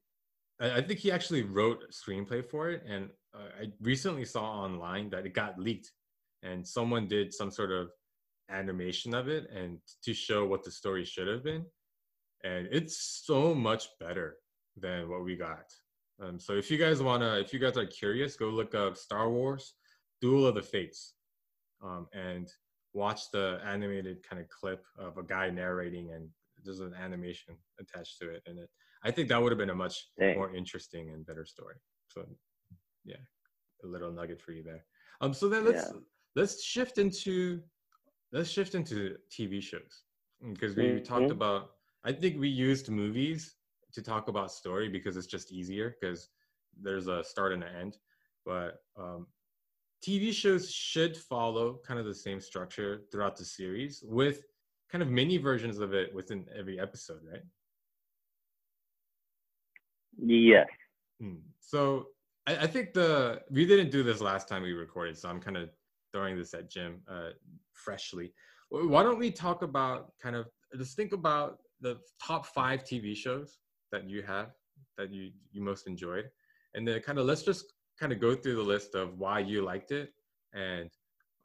[0.73, 5.11] I think he actually wrote a screenplay for it, and uh, I recently saw online
[5.11, 5.91] that it got leaked,
[6.43, 7.91] and someone did some sort of
[8.51, 11.65] animation of it, and to show what the story should have been,
[12.45, 14.37] and it's so much better
[14.77, 15.65] than what we got.
[16.23, 19.31] Um, so if you guys wanna, if you guys are curious, go look up Star
[19.31, 19.75] Wars:
[20.21, 21.15] Duel of the Fates,
[21.83, 22.49] um, and
[22.93, 26.29] watch the animated kind of clip of a guy narrating and
[26.65, 28.71] there's an animation attached to it and it
[29.05, 30.37] i think that would have been a much Dang.
[30.37, 31.77] more interesting and better story
[32.09, 32.25] so
[33.05, 33.17] yeah
[33.83, 34.85] a little nugget for you there
[35.21, 36.01] um so then let's yeah.
[36.35, 37.61] let's shift into
[38.33, 40.05] let's shift into tv shows
[40.53, 41.05] because we mm-hmm.
[41.05, 41.71] talked about
[42.05, 43.57] i think we used movies
[43.93, 46.29] to talk about story because it's just easier because
[46.83, 47.97] there's a start and an end
[48.45, 49.27] but um,
[50.05, 54.43] TV shows should follow kind of the same structure throughout the series with
[54.91, 57.43] kind of mini versions of it within every episode, right?
[60.19, 60.67] Yes.
[61.21, 61.37] Hmm.
[61.61, 62.07] So
[62.47, 65.57] I, I, think the we didn't do this last time we recorded, so I'm kind
[65.57, 65.71] of
[66.13, 67.31] throwing this at Jim uh,
[67.73, 68.33] freshly.
[68.71, 70.47] Why don't we talk about kind of
[70.77, 73.59] just think about the top five TV shows
[73.93, 74.51] that you have
[74.99, 76.31] that you you most enjoyed,
[76.75, 79.63] and then kind of let's just kind of go through the list of why you
[79.63, 80.13] liked it
[80.53, 80.91] and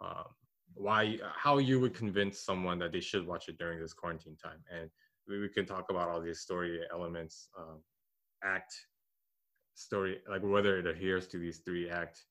[0.02, 0.26] um,
[0.74, 4.60] why how you would convince someone that they should watch it during this quarantine time
[4.76, 4.90] and
[5.28, 7.80] we, we can talk about all these story elements um,
[8.44, 8.74] act
[9.76, 12.26] story like whether it adheres to these three act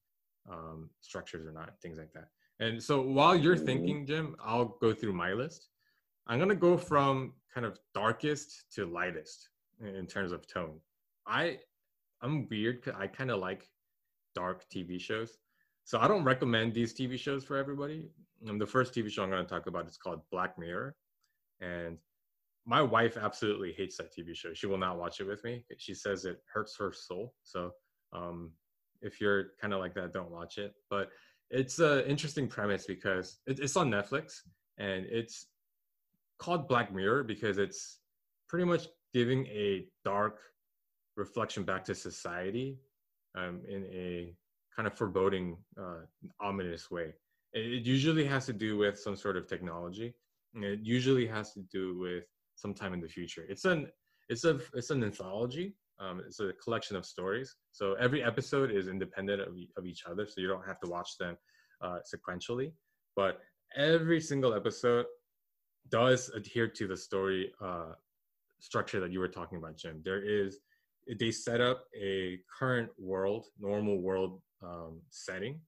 [0.51, 2.29] um, structures or not things like that
[2.61, 3.67] and so while you're mm-hmm.
[3.67, 5.69] thinking jim i'll go through my list
[6.27, 9.49] i'm going to go from kind of darkest to lightest
[9.81, 10.79] in terms of tone
[11.27, 11.57] i
[12.23, 13.69] i'm weird i kind of like
[14.39, 15.39] dark TV shows.
[15.85, 18.05] So I don't recommend these TV shows for everybody.
[18.49, 20.95] Um, the first TV show I'm going to talk about is called Black Mirror,
[21.61, 21.99] and
[22.69, 24.53] my wife absolutely hates that TV show.
[24.53, 25.65] She will not watch it with me.
[25.79, 27.33] She says it hurts her soul.
[27.43, 27.71] So
[28.13, 28.53] um,
[29.01, 30.75] if you're kind of like that, don't watch it.
[30.91, 31.09] But
[31.51, 34.41] it's an interesting premise because it, it's on Netflix
[34.77, 35.47] and it's
[36.39, 38.01] called Black Mirror because it's
[38.51, 40.39] pretty much giving a dark
[41.17, 42.77] reflection back to society
[43.35, 44.35] um, in a
[44.77, 46.01] kind of foreboding, uh,
[46.39, 47.15] ominous way.
[47.55, 50.15] It, usually has to do with some sort of technology.
[50.55, 52.25] It usually has to do with
[52.59, 53.45] some time in the future.
[53.49, 53.89] It's an
[54.29, 55.75] it's a it's an anthology.
[56.01, 57.57] Um, it's a collection of stories.
[57.73, 61.19] So every episode is independent of, of each other, so you don't have to watch
[61.19, 61.37] them
[61.83, 62.73] uh, sequentially.
[63.17, 63.41] But
[63.77, 65.07] every single episode
[65.91, 67.93] does adhere to the story uh,
[68.61, 70.01] structure that you were talking about, Jim.
[70.05, 70.59] There is
[71.19, 75.61] they set up a current world, normal world um, setting.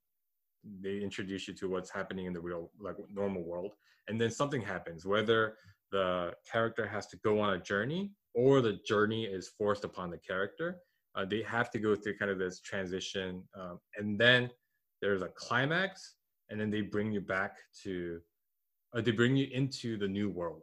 [0.82, 3.72] They introduce you to what's happening in the real, like normal world,
[4.08, 5.06] and then something happens.
[5.06, 5.56] Whether
[5.90, 10.18] the character has to go on a journey or the journey is forced upon the
[10.18, 10.78] character,
[11.16, 14.48] uh, they have to go through kind of this transition, um, and then
[15.02, 16.14] there's a climax,
[16.48, 18.20] and then they bring you back to,
[18.94, 20.62] uh, they bring you into the new world.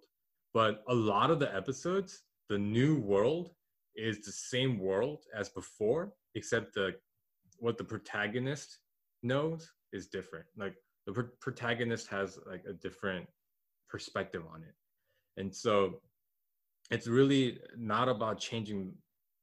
[0.53, 3.51] But a lot of the episodes, the new world
[3.95, 6.95] is the same world as before, except the
[7.59, 8.79] what the protagonist
[9.23, 10.45] knows is different.
[10.55, 13.27] Like the pr- protagonist has like a different
[13.89, 14.75] perspective on it,
[15.37, 16.01] and so
[16.91, 18.93] it's really not about changing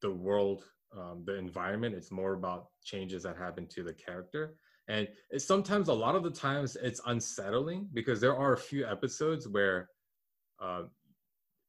[0.01, 0.65] the world,
[0.97, 1.95] um, the environment.
[1.95, 4.57] It's more about changes that happen to the character.
[4.89, 9.49] And sometimes a lot of the times it's unsettling because there are a few episodes
[9.49, 9.89] where
[10.61, 10.83] uh,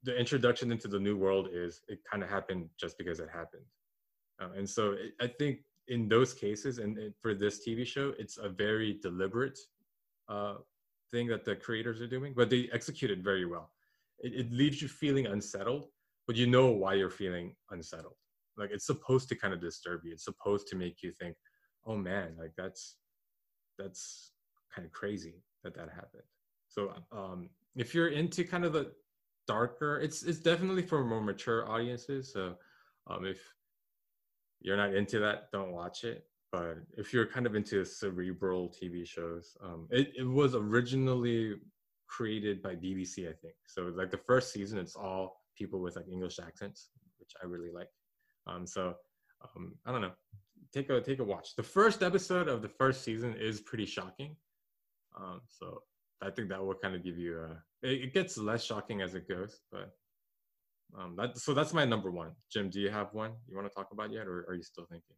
[0.05, 3.65] the introduction into the new world is it kind of happened just because it happened
[4.39, 8.13] um, and so it, i think in those cases and, and, for this tv show
[8.19, 9.57] it's a very deliberate
[10.29, 10.55] uh,
[11.11, 13.71] thing that the creators are doing but they execute it very well
[14.19, 15.85] it, it leaves you feeling unsettled
[16.27, 18.15] but you know why you're feeling unsettled
[18.57, 21.35] like it's supposed to kind of disturb you it's supposed to make you think
[21.85, 22.97] oh man like that's
[23.77, 24.31] that's
[24.73, 26.23] kind of crazy that that happened
[26.67, 28.91] so um, if you're into kind of the
[29.47, 29.99] darker.
[29.99, 32.31] It's it's definitely for more mature audiences.
[32.31, 32.55] So
[33.07, 33.39] um, if
[34.61, 36.25] you're not into that, don't watch it.
[36.51, 41.55] But if you're kind of into cerebral TV shows, um, it, it was originally
[42.07, 43.55] created by BBC, I think.
[43.67, 46.89] So like the first season, it's all people with like English accents,
[47.19, 47.89] which I really like.
[48.47, 48.93] Um, so
[49.43, 50.13] um, I don't know.
[50.73, 51.55] Take a take a watch.
[51.55, 54.35] The first episode of the first season is pretty shocking.
[55.17, 55.81] Um, so
[56.21, 57.87] I think that will kind of give you a.
[57.87, 59.91] It, it gets less shocking as it goes, but
[60.97, 62.31] um, that so that's my number one.
[62.51, 64.85] Jim, do you have one you want to talk about yet, or are you still
[64.85, 65.15] thinking?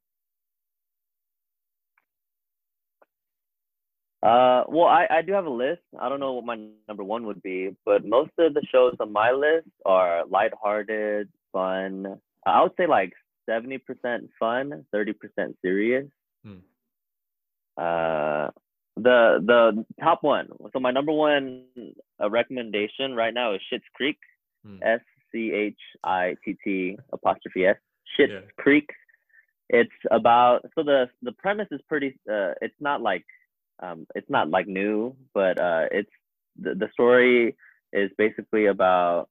[4.23, 5.81] Uh, well, I, I do have a list.
[5.99, 9.13] I don't know what my number one would be, but most of the shows on
[9.13, 12.19] my list are lighthearted, fun.
[12.45, 13.13] I would say like
[13.47, 13.79] 70%
[14.39, 15.13] fun, 30%
[15.61, 16.05] serious.
[16.43, 16.57] Hmm.
[17.77, 18.47] Uh,
[18.95, 20.47] the the top one.
[20.73, 21.65] So my number one
[22.21, 24.17] uh, recommendation right now is Schitt's Creek.
[24.65, 24.77] Hmm.
[24.81, 25.01] S
[25.31, 27.77] C H I T T apostrophe S.
[28.17, 28.39] Schitt's yeah.
[28.57, 28.89] Creek.
[29.69, 32.19] It's about so the the premise is pretty.
[32.29, 33.25] Uh, it's not like
[33.79, 36.09] um, it's not like new, but uh, it's
[36.59, 37.55] the, the story
[37.93, 39.29] is basically about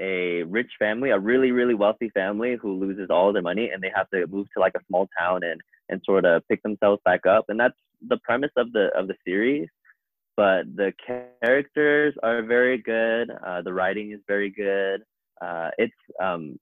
[0.00, 3.92] a rich family, a really really wealthy family who loses all their money and they
[3.94, 7.26] have to move to like a small town and and sort of pick themselves back
[7.26, 7.46] up.
[7.48, 7.76] And that's
[8.08, 9.68] the premise of the of the series.
[10.36, 13.30] But the characters are very good.
[13.30, 15.02] Uh, the writing is very good.
[15.42, 16.58] Uh, it's um,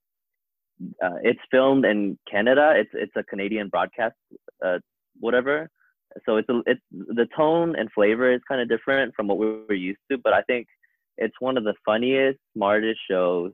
[1.02, 2.72] uh, it's filmed in Canada.
[2.76, 4.16] It's it's a Canadian broadcast,
[4.64, 4.78] uh,
[5.20, 5.70] whatever.
[6.26, 9.46] So it's a, it's the tone and flavor is kind of different from what we
[9.46, 10.18] were used to.
[10.18, 10.66] But I think
[11.16, 13.52] it's one of the funniest, smartest shows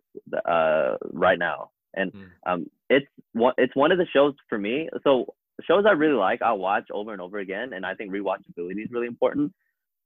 [0.48, 2.26] uh, right now, and mm.
[2.46, 4.88] um, it's one it's one of the shows for me.
[5.02, 5.34] So
[5.66, 8.90] shows I really like, I'll watch over and over again, and I think rewatchability is
[8.90, 9.52] really important.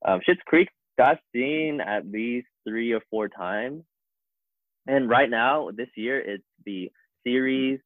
[0.06, 3.82] Um, Schitt's Creek, I've seen at least three or four times,
[4.86, 6.90] and right now this year it's the
[7.24, 7.80] series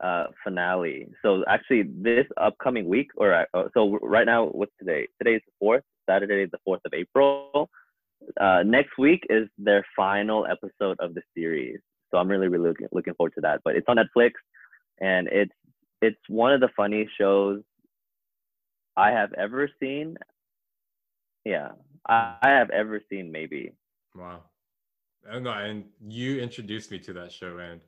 [0.00, 1.08] uh, finale.
[1.22, 5.06] So actually, this upcoming week, or uh, so right now, what's today?
[5.18, 5.84] Today is the fourth.
[6.08, 7.68] Saturday, the fourth of April.
[8.40, 11.78] Uh, next week is their final episode of the series.
[12.10, 13.60] So I'm really, really looking, looking forward to that.
[13.64, 14.32] But it's on Netflix,
[15.00, 15.52] and it's
[16.00, 17.60] it's one of the funniest shows
[18.96, 20.16] I have ever seen.
[21.44, 21.68] Yeah,
[22.08, 23.30] I, I have ever seen.
[23.30, 23.72] Maybe.
[24.14, 24.42] Wow.
[25.30, 27.80] And, and you introduced me to that show, and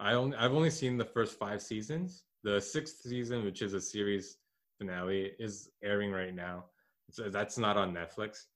[0.00, 2.24] I only I've only seen the first five seasons.
[2.44, 4.38] The sixth season, which is a series
[4.78, 6.64] finale, is airing right now.
[7.10, 8.46] So that's not on Netflix.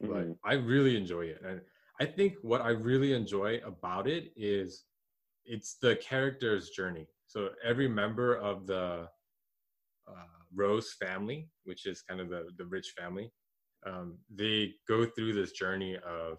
[0.00, 0.32] But mm-hmm.
[0.44, 1.40] I really enjoy it.
[1.46, 1.60] And
[2.00, 4.84] I think what I really enjoy about it is
[5.44, 7.06] it's the character's journey.
[7.26, 9.08] So every member of the
[10.08, 13.32] uh, Rose family, which is kind of the, the rich family,
[13.86, 16.38] um, they go through this journey of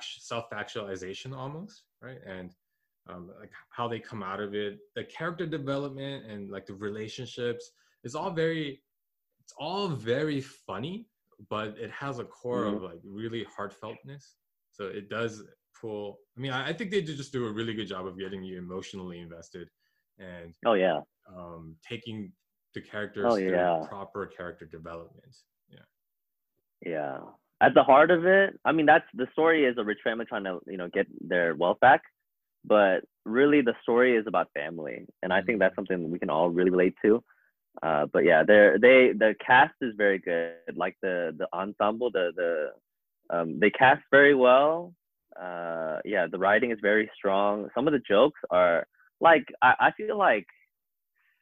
[0.00, 2.18] self-actualization almost right?
[2.26, 2.50] And
[3.08, 7.72] um, like how they come out of it the character development and like the relationships
[8.04, 8.80] is all very
[9.42, 11.06] it's all very funny
[11.50, 12.76] but it has a core mm-hmm.
[12.76, 14.34] of like really heartfeltness.
[14.70, 15.42] So it does
[15.80, 18.42] pull i mean I, I, think they just do a really good job of getting
[18.44, 19.68] you emotionally invested
[20.18, 21.00] and oh yeah.
[21.34, 22.30] um taking
[22.74, 23.84] the characters oh, yeah.
[23.88, 25.36] proper character development.
[25.68, 25.78] Yeah.
[26.86, 27.18] Yeah
[27.62, 30.44] at the heart of it, I mean, that's the story is a rich family trying
[30.44, 32.02] to, you know, get their wealth back.
[32.64, 35.92] But really, the story is about family, and I think that's mm-hmm.
[35.92, 37.22] something we can all really relate to.
[37.82, 40.76] Uh, but yeah, they they the cast is very good.
[40.76, 44.92] Like the the ensemble, the the um, they cast very well.
[45.40, 47.68] Uh, yeah, the writing is very strong.
[47.74, 48.86] Some of the jokes are
[49.20, 50.46] like I, I feel like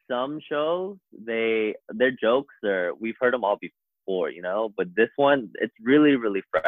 [0.09, 4.73] some shows they their jokes are we've heard them all before before, you know.
[4.75, 6.63] But this one, it's really, really fresh.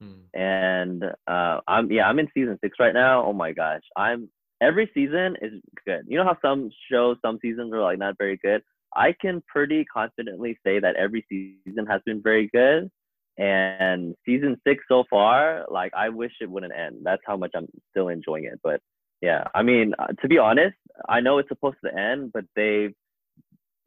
[0.00, 0.38] Hmm.
[0.38, 3.24] And uh, I'm yeah, I'm in season six right now.
[3.24, 4.28] Oh my gosh, I'm
[4.60, 5.52] every season is
[5.86, 6.04] good.
[6.06, 8.62] You know how some shows, some seasons are like not very good.
[8.94, 12.90] I can pretty confidently say that every season has been very good.
[13.38, 16.98] And season six so far, like I wish it wouldn't end.
[17.02, 18.60] That's how much I'm still enjoying it.
[18.62, 18.80] But
[19.22, 20.76] yeah, I mean, uh, to be honest,
[21.08, 22.92] I know it's supposed to end, but they've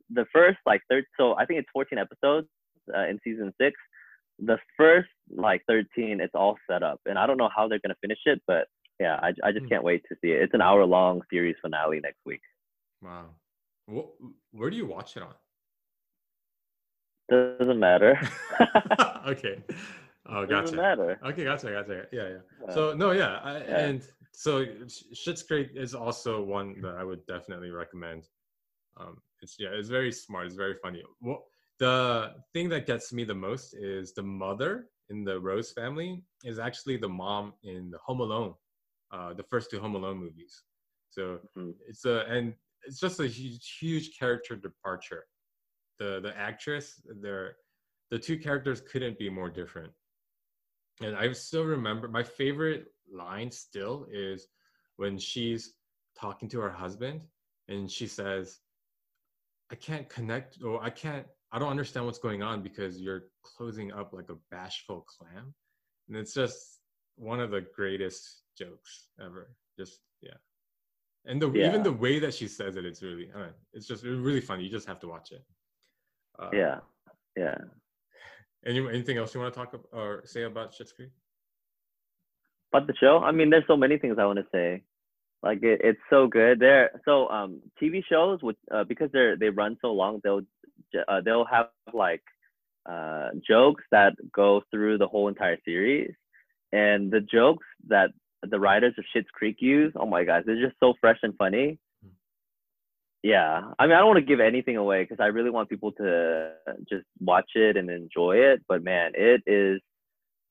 [0.10, 1.06] the first like third.
[1.18, 2.48] So I think it's 14 episodes
[2.96, 3.76] uh, in season six.
[4.40, 7.96] The first like 13, it's all set up, and I don't know how they're gonna
[8.02, 8.68] finish it, but
[9.00, 9.70] yeah, I, I just mm.
[9.70, 10.42] can't wait to see it.
[10.42, 12.42] It's an hour long series finale next week.
[13.02, 13.28] Wow,
[13.86, 14.08] what,
[14.52, 15.34] where do you watch it on?
[17.30, 18.20] Doesn't matter.
[19.28, 19.64] okay.
[20.28, 20.62] Oh, gotcha.
[20.62, 21.20] Doesn't matter.
[21.26, 22.06] Okay, gotcha, gotcha.
[22.12, 22.74] Yeah, yeah.
[22.74, 23.80] So no, yeah, I, yeah.
[23.86, 28.28] and so Schitt's Creek is also one that I would definitely recommend.
[28.98, 30.48] Um, it's yeah, it's very smart.
[30.48, 31.04] It's very funny.
[31.20, 31.42] What
[31.80, 36.60] the thing that gets me the most is the mother in the Rose family is
[36.60, 38.54] actually the mom in the Home Alone,
[39.12, 40.64] uh, the first two Home Alone movies.
[41.10, 41.72] So mm-hmm.
[41.88, 42.54] it's a and
[42.86, 45.26] it's just a huge, huge character departure.
[46.00, 47.56] The the actress, they're
[48.12, 49.92] the two characters couldn't be more different.
[51.02, 54.48] And I still remember my favorite line still is
[54.98, 55.74] when she's
[56.18, 57.22] talking to her husband
[57.68, 58.60] and she says,
[59.72, 63.94] I can't connect or I can't I don't understand what's going on because you're closing
[63.94, 65.54] up like a bashful clam.
[66.10, 66.82] And it's just
[67.16, 69.56] one of the greatest jokes ever.
[69.80, 70.34] Just yeah.
[71.24, 71.70] And the yeah.
[71.70, 74.66] even the way that she says it, it's really I mean, it's just really funny.
[74.66, 75.46] You just have to watch it.
[76.38, 76.80] Uh, yeah.
[77.38, 77.56] Yeah.
[78.66, 81.12] Any, anything else you want to talk about or say about Schitt's Creek?
[82.74, 83.20] About the show?
[83.20, 84.84] I mean, there's so many things I want to say.
[85.46, 86.60] Like it, it's so good.
[86.60, 90.42] There, so um, TV shows would uh, because they're they run so long, they'll
[91.08, 92.24] uh, they'll have like
[92.90, 96.14] uh, jokes that go through the whole entire series,
[96.72, 98.12] and the jokes that
[98.44, 101.80] the writers of Schitt's Creek use, oh my gosh, they're just so fresh and funny.
[103.24, 105.92] yeah, I mean, I don't want to give anything away because I really want people
[105.94, 106.52] to
[106.88, 108.62] just watch it and enjoy it.
[108.68, 109.82] But man, it is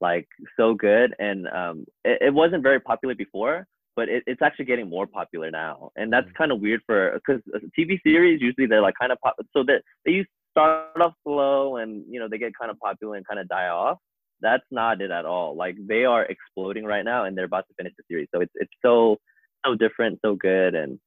[0.00, 3.66] like so good, and um, it, it wasn't very popular before,
[3.96, 6.34] but it, it's actually getting more popular now, and that's Mm.
[6.34, 7.42] kind of weird for because
[7.78, 11.76] TV series usually they're like kind of pop, so that they used start off slow
[11.76, 13.98] and you know they get kind of popular and kind of die off.
[14.40, 15.56] That's not it at all.
[15.56, 18.52] Like they are exploding right now, and they're about to finish the series, so it's
[18.56, 19.18] it's so
[19.66, 20.98] so different, so good, and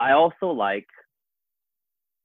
[0.00, 0.86] I also like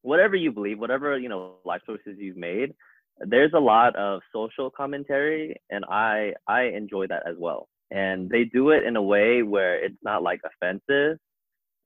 [0.01, 2.73] whatever you believe, whatever you know life choices you've made.
[3.19, 7.67] There's a lot of social commentary, and I I enjoy that as well.
[7.91, 11.17] And they do it in a way where it's not like offensive,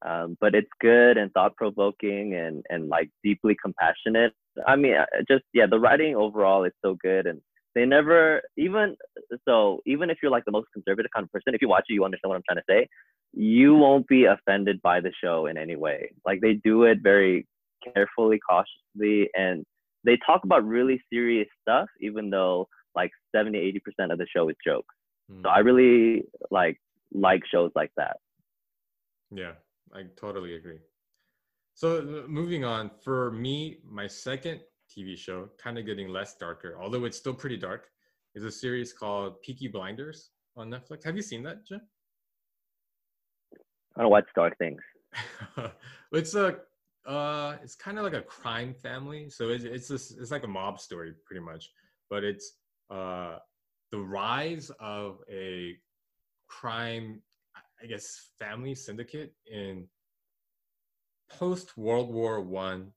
[0.05, 4.33] um, but it's good and thought provoking and and like deeply compassionate.
[4.65, 7.41] I mean, uh, just yeah, the writing overall is so good, and
[7.75, 8.95] they never even
[9.47, 11.93] so even if you're like the most conservative kind of person, if you watch it,
[11.93, 12.87] you understand what I'm trying to say.
[13.33, 16.11] You won't be offended by the show in any way.
[16.25, 17.45] Like they do it very
[17.93, 19.63] carefully, cautiously, and
[20.03, 24.55] they talk about really serious stuff, even though like 70, 80% of the show is
[24.65, 24.95] jokes.
[25.31, 25.43] Mm.
[25.43, 26.79] So I really like
[27.13, 28.17] like shows like that.
[29.31, 29.53] Yeah,
[29.93, 30.79] I totally agree.
[31.75, 34.59] So uh, moving on, for me, my second
[34.89, 37.87] TV show, kind of getting less darker, although it's still pretty dark,
[38.35, 41.03] is a series called Peaky Blinders on Netflix.
[41.05, 41.81] Have you seen that, Jim?
[43.95, 44.81] I don't watch dark things.
[46.11, 46.57] it's a
[47.07, 50.47] uh it's kind of like a crime family so it's it's this it's like a
[50.47, 51.71] mob story pretty much
[52.09, 52.57] but it's
[52.91, 53.37] uh
[53.91, 55.75] the rise of a
[56.47, 57.21] crime
[57.81, 59.87] i guess family syndicate in
[61.29, 62.91] post world war one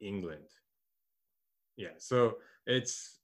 [0.00, 0.48] england.
[1.76, 3.18] Yeah so it's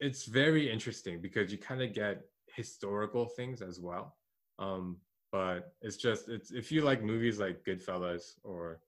[0.00, 2.22] it's very interesting because you kind of get
[2.54, 4.16] historical things as well.
[4.58, 4.98] Um
[5.32, 8.80] but it's just it's if you like movies like Goodfellas or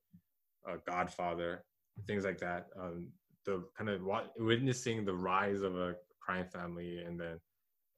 [0.68, 1.64] uh, Godfather,
[2.06, 3.08] things like that, um,
[3.44, 4.02] the kind of
[4.38, 5.96] witnessing the rise of a
[6.30, 7.38] crime family, and then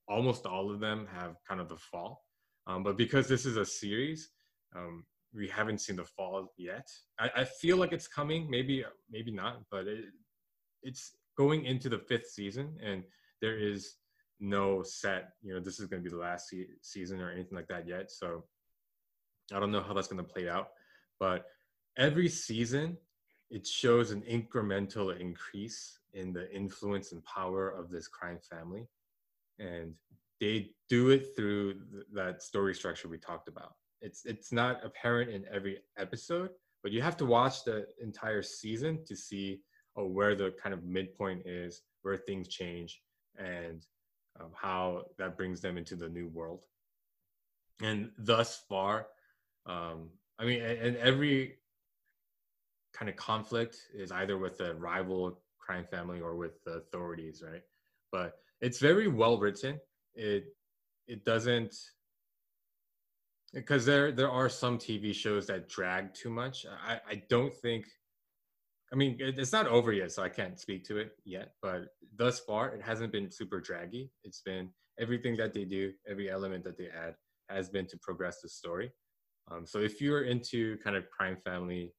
[0.09, 2.25] almost all of them have kind of the fall.
[2.67, 4.31] Um, but because this is a series,
[4.77, 5.05] um,
[5.35, 6.87] we haven't seen the fall yet.
[7.19, 10.05] I, I feel like it's coming, maybe maybe not, but it,
[10.83, 13.05] it's going into the fifth season, and
[13.41, 13.97] there is
[14.43, 17.55] no set you know this is going to be the last se- season or anything
[17.57, 18.43] like that yet so
[19.55, 20.71] i don't know how that's going to play out
[21.21, 21.45] but
[21.97, 22.97] every season
[23.53, 28.87] it shows an incremental increase in the influence and power of this crime family
[29.59, 29.95] and
[30.41, 35.31] they do it through th- that story structure we talked about it's it's not apparent
[35.31, 36.51] in every episode
[36.83, 39.61] but you have to watch the entire season to see
[39.97, 43.01] oh, where the kind of midpoint is where things change
[43.39, 43.87] and
[44.41, 46.61] um, how that brings them into the new world.
[47.81, 49.09] And thus far,
[49.67, 51.57] um, I mean, and, and every
[52.93, 57.63] kind of conflict is either with a rival crime family or with the authorities, right?
[58.11, 59.81] But it's very well written.
[60.15, 60.45] It
[61.07, 61.75] it doesn't
[63.53, 66.67] because there there are some TV shows that drag too much.
[66.87, 67.87] I, I don't think
[68.93, 71.55] I mean, it, it's not over yet, so I can't speak to it yet.
[71.63, 74.11] But thus far, it hasn't been super draggy.
[74.23, 74.69] It's been
[75.01, 77.15] everything that they do, every element that they add
[77.49, 78.93] has been to progress the story.
[79.51, 81.95] Um, so if you're into kind of crime family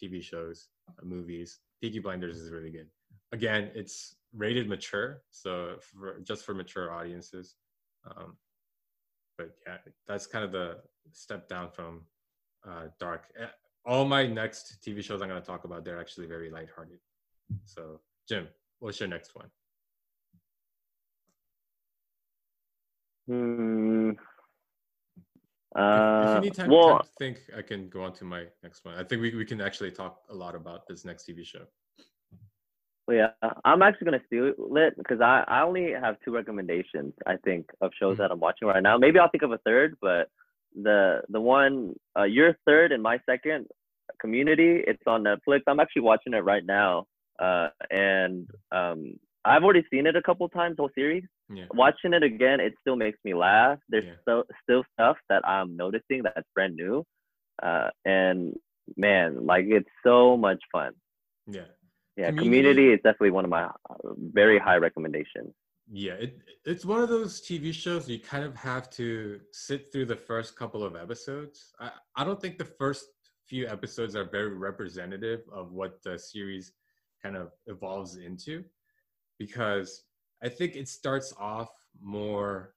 [0.00, 2.88] TV shows, uh, movies, Peaky Blinders is really good.
[3.32, 7.56] Again, it's rated mature, so for, just for mature audiences.
[8.06, 8.36] Um,
[9.36, 9.76] but yeah,
[10.06, 10.78] that's kind of the
[11.12, 12.02] step down from
[12.68, 13.24] uh, dark.
[13.40, 13.46] Eh,
[13.86, 16.98] all my next TV shows I'm going to talk about, they're actually very lighthearted.
[17.64, 18.48] So, Jim,
[18.80, 19.50] what's your next one?
[23.28, 24.10] Hmm.
[25.76, 28.24] If, if Uh, you need time, well, time to think, I can go on to
[28.24, 28.94] my next one.
[28.94, 31.64] I think we, we can actually talk a lot about this next TV show.
[33.06, 37.36] Well, yeah, I'm actually gonna steal it because I, I only have two recommendations I
[37.38, 38.18] think of shows Mhm.
[38.18, 38.98] that I'm watching right now.
[38.98, 40.28] Maybe I'll think of a third, but
[40.82, 43.66] the the one uh, your third and my second,
[44.20, 45.62] Community, it's on Netflix.
[45.66, 47.06] I'm actually watching it right now,
[47.38, 51.24] uh, and um, I've already seen it a couple times, whole series.
[51.50, 51.64] Yeah.
[51.72, 53.78] Watching it again, it still makes me laugh.
[53.88, 54.16] There's Yeah.
[54.22, 57.04] still still stuff that I'm noticing that's brand new,
[57.62, 58.54] uh, and
[58.96, 60.92] man, like it's so much fun.
[61.46, 61.62] Yeah.
[62.16, 65.54] Yeah, Community- Community is definitely one of my uh, very high recommendations.
[65.90, 70.06] Yeah, it, it's one of those TV shows you kind of have to sit through
[70.06, 71.72] the first couple of episodes.
[71.80, 73.06] I, I don't think the first
[73.46, 76.72] few episodes are very representative of what the series
[77.22, 78.64] kind of evolves into
[79.38, 80.04] because
[80.42, 81.68] I think it starts off
[82.00, 82.74] more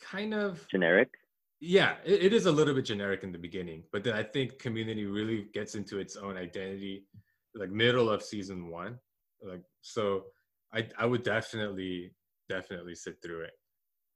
[0.00, 1.10] kind of Generic.
[1.60, 4.58] yeah, it, it is a little bit generic in the beginning, but then I think
[4.58, 7.04] Community really gets into its own identity,
[7.54, 8.98] like middle of season one.
[9.42, 10.24] Like so,
[10.72, 12.12] I I would definitely
[12.48, 13.52] definitely sit through it.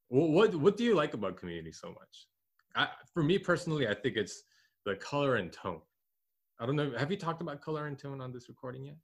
[0.09, 2.27] What what, what do you like about Community so much?
[2.77, 4.43] I, for me personally, I think it's
[4.85, 5.81] the color and tone.
[6.61, 6.93] I don't know.
[6.97, 8.97] Have you talked about color and tone on this recording yet?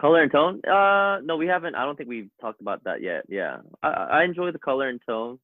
[0.00, 0.60] Color and tone?
[0.64, 1.74] Uh, no, we haven't.
[1.74, 3.24] I don't think we've talked about that yet.
[3.28, 5.38] Yeah, I, I enjoy the color and tone.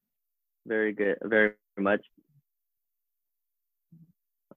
[0.65, 2.01] Very good, very much.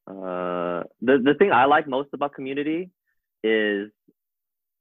[0.06, 2.90] Uh, the the thing I like most about Community
[3.44, 3.90] is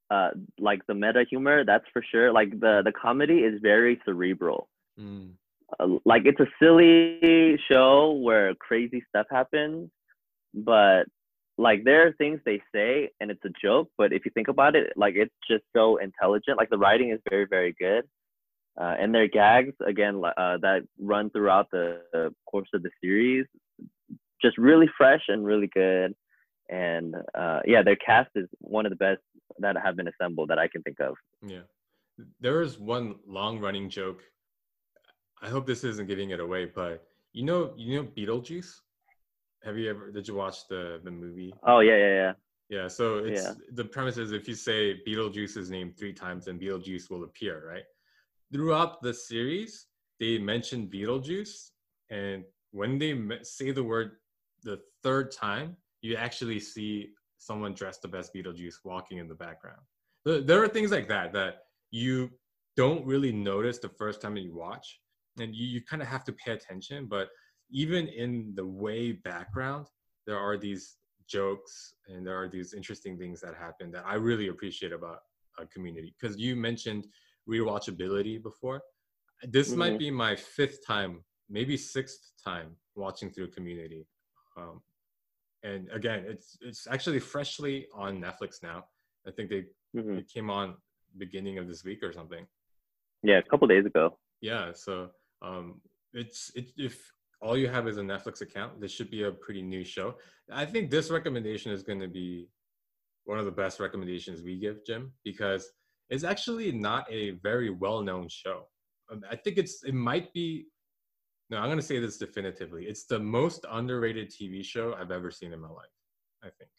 [0.09, 1.65] uh like the meta humor.
[1.65, 2.32] That's for sure.
[2.32, 4.70] Like the the comedy is very cerebral.
[4.97, 5.32] Mm.
[5.80, 9.89] Uh, like it's a silly show where crazy stuff happens,
[10.53, 11.03] but
[11.60, 14.76] like there are things they say and it's a joke, but if you think about
[14.76, 16.57] it, like it's just so intelligent.
[16.57, 18.05] Like the writing is very, very good.
[18.80, 23.45] Uh, and their gags, again, uh, that run throughout the, the course of the series,
[24.41, 26.16] just really fresh and really good.
[26.70, 29.20] And uh, yeah, their cast is one of the best
[29.57, 31.16] that have been assembled that I can think of.
[31.45, 31.64] Yeah.
[32.39, 34.22] There is one long running joke.
[35.41, 37.03] I hope this isn't giving it away, but
[37.34, 38.80] you know, you know Beetlejuice?
[39.64, 41.53] Have you ever did you watch the the movie?
[41.64, 42.34] Oh yeah, yeah, yeah.
[42.70, 43.53] Yeah, so it's yeah.
[43.74, 47.84] the premise is if you say Beetlejuice's name three times, then Beetlejuice will appear, right?
[48.53, 49.88] Throughout the series,
[50.20, 51.72] they mention Beetlejuice,
[52.12, 54.12] and when they say the word
[54.62, 59.82] the third time, you actually see someone dressed up as Beetlejuice walking in the background.
[60.26, 62.30] There are things like that that you
[62.78, 64.99] don't really notice the first time that you watch,
[65.39, 67.07] and you, you kind of have to pay attention.
[67.07, 67.30] But
[67.72, 69.88] even in the way background,
[70.26, 70.97] there are these
[71.28, 75.20] jokes and there are these interesting things that happen that I really appreciate about
[75.59, 76.13] a community.
[76.20, 77.07] Because you mentioned
[77.49, 78.82] rewatchability before.
[79.43, 79.80] This mm-hmm.
[79.80, 84.05] might be my fifth time, maybe sixth time watching through community.
[84.57, 84.82] Um,
[85.63, 88.86] and again, it's it's actually freshly on Netflix now.
[89.28, 89.65] I think they
[89.95, 90.20] mm-hmm.
[90.20, 90.76] it came on
[91.17, 92.45] beginning of this week or something.
[93.24, 94.17] Yeah, a couple days ago.
[94.41, 95.09] Yeah, so
[95.41, 95.82] um,
[96.13, 97.11] it's it, if
[97.41, 100.15] all you have is a Netflix account, this should be a pretty new show.
[100.51, 102.49] I think this recommendation is going to be
[103.25, 105.69] one of the best recommendations we give, Jim, because
[106.09, 108.67] it's actually not a very well-known show.
[109.11, 110.65] Um, I think it's it might be.
[111.49, 112.85] No, I'm going to say this definitively.
[112.85, 115.95] It's the most underrated TV show I've ever seen in my life.
[116.43, 116.69] I think.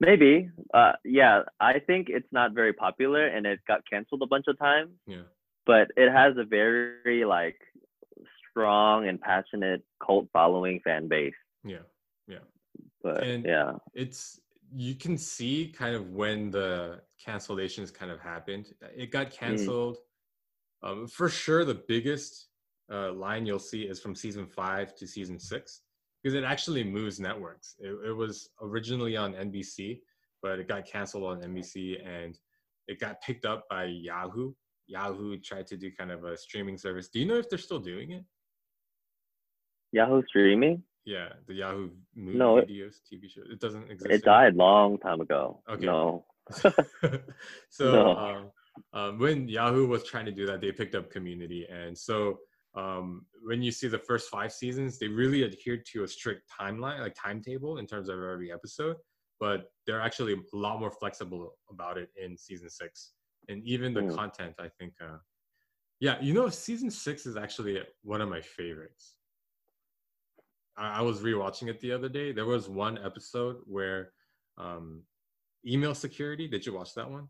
[0.00, 0.50] Maybe.
[0.72, 4.58] Uh, yeah, I think it's not very popular and it got canceled a bunch of
[4.58, 4.90] times.
[5.06, 5.22] Yeah.
[5.66, 7.56] But it has a very like
[8.54, 11.34] strong and passionate cult following fan base.
[11.64, 11.78] Yeah,
[12.28, 12.38] yeah.
[13.02, 14.40] But and yeah, it's
[14.72, 18.66] you can see kind of when the cancellations kind of happened.
[18.96, 19.36] It got mm.
[19.36, 19.96] canceled.
[20.84, 20.88] Mm.
[20.88, 22.48] Um, for sure, the biggest
[22.92, 25.80] uh, line you'll see is from season five to season six
[26.22, 27.74] because it actually moves networks.
[27.78, 30.00] It, it was originally on NBC,
[30.42, 32.38] but it got canceled on NBC and
[32.86, 34.52] it got picked up by Yahoo.
[34.86, 37.08] Yahoo tried to do kind of a streaming service.
[37.08, 38.24] Do you know if they're still doing it?
[39.94, 40.82] Yahoo streaming?
[41.04, 43.42] Yeah, the Yahoo movie no, videos TV show.
[43.50, 44.10] It doesn't exist.
[44.10, 44.40] It anymore.
[44.40, 45.62] died long time ago.
[45.70, 45.86] Okay.
[45.86, 46.24] No.
[47.70, 48.16] so no.
[48.16, 48.50] Um,
[48.92, 52.38] um, when Yahoo was trying to do that, they picked up Community, and so
[52.74, 57.00] um, when you see the first five seasons, they really adhered to a strict timeline,
[57.00, 58.96] like timetable in terms of every episode.
[59.38, 63.12] But they're actually a lot more flexible about it in season six,
[63.48, 64.16] and even the mm.
[64.16, 64.54] content.
[64.58, 65.18] I think, uh,
[66.00, 69.16] yeah, you know, season six is actually one of my favorites.
[70.76, 72.32] I, I was rewatching it the other day.
[72.32, 74.10] There was one episode where
[74.58, 75.02] um,
[75.66, 76.48] email security.
[76.48, 77.28] Did you watch that one?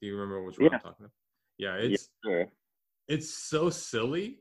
[0.00, 0.76] Do you remember which one yeah.
[0.76, 1.12] I'm talking about?
[1.58, 2.46] Yeah, it's yeah, sure.
[3.08, 4.40] it's so silly,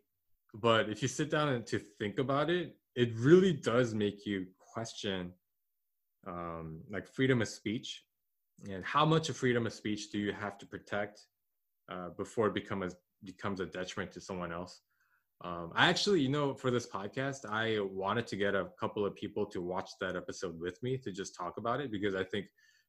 [0.54, 4.48] but if you sit down and to think about it, it really does make you
[4.58, 5.32] question
[6.28, 8.04] um, like freedom of speech
[8.70, 11.22] and how much of freedom of speech do you have to protect
[11.92, 14.82] uh, before it becomes becomes a detriment to someone else
[15.44, 19.14] um, I actually, you know, for this podcast, I wanted to get a couple of
[19.16, 22.46] people to watch that episode with me to just talk about it because I think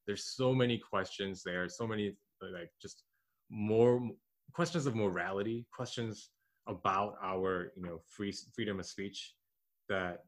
[0.07, 3.03] there's so many questions there, so many like just
[3.51, 4.09] more
[4.53, 6.31] questions of morality, questions
[6.69, 9.35] about our, you know, free freedom of speech
[9.89, 10.21] that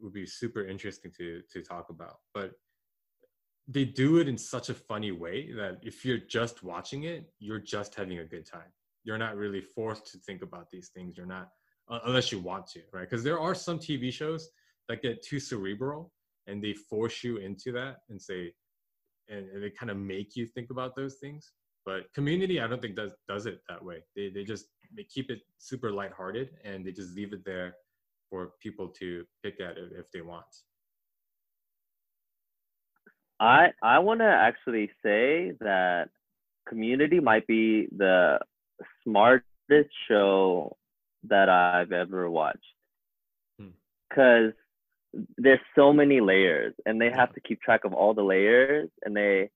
[0.00, 2.18] would be super interesting to to talk about.
[2.32, 2.52] But
[3.66, 7.58] they do it in such a funny way that if you're just watching it, you're
[7.58, 8.72] just having a good time.
[9.02, 11.16] You're not really forced to think about these things.
[11.16, 11.61] You're not uh,
[12.04, 13.08] unless you want to, right?
[13.08, 14.48] Because there are some TV shows
[14.88, 16.12] that get too cerebral
[16.46, 18.52] and they force you into that and say,
[19.28, 21.52] and, and they kind of make you think about those things.
[21.84, 24.04] But Community, I don't think does does it that way.
[24.14, 24.66] They they just
[24.96, 27.74] they keep it super lighthearted and they just leave it there
[28.30, 30.46] for people to pick at if, if they want.
[33.40, 36.08] I I want to actually say that
[36.68, 38.38] Community might be the
[39.02, 40.76] smartest show
[41.28, 42.58] that I've ever watched.
[43.58, 44.52] Because
[45.14, 45.22] hmm.
[45.38, 49.16] there's so many layers and they have to keep track of all the layers and
[49.16, 49.50] they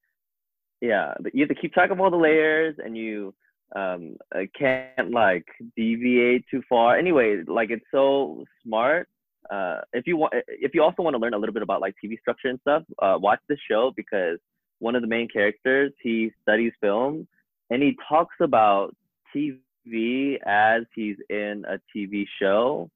[0.80, 3.34] yeah you have to keep track of all the layers and you
[3.74, 5.46] um uh, can't like
[5.76, 9.08] deviate too far anyway like it's so smart
[9.50, 11.94] uh if you want if you also want to learn a little bit about like
[12.02, 14.38] tv structure and stuff uh watch this show because
[14.78, 17.26] one of the main characters he studies film
[17.70, 18.94] and he talks about
[19.34, 19.58] tv
[20.44, 22.90] as he's in a tv show.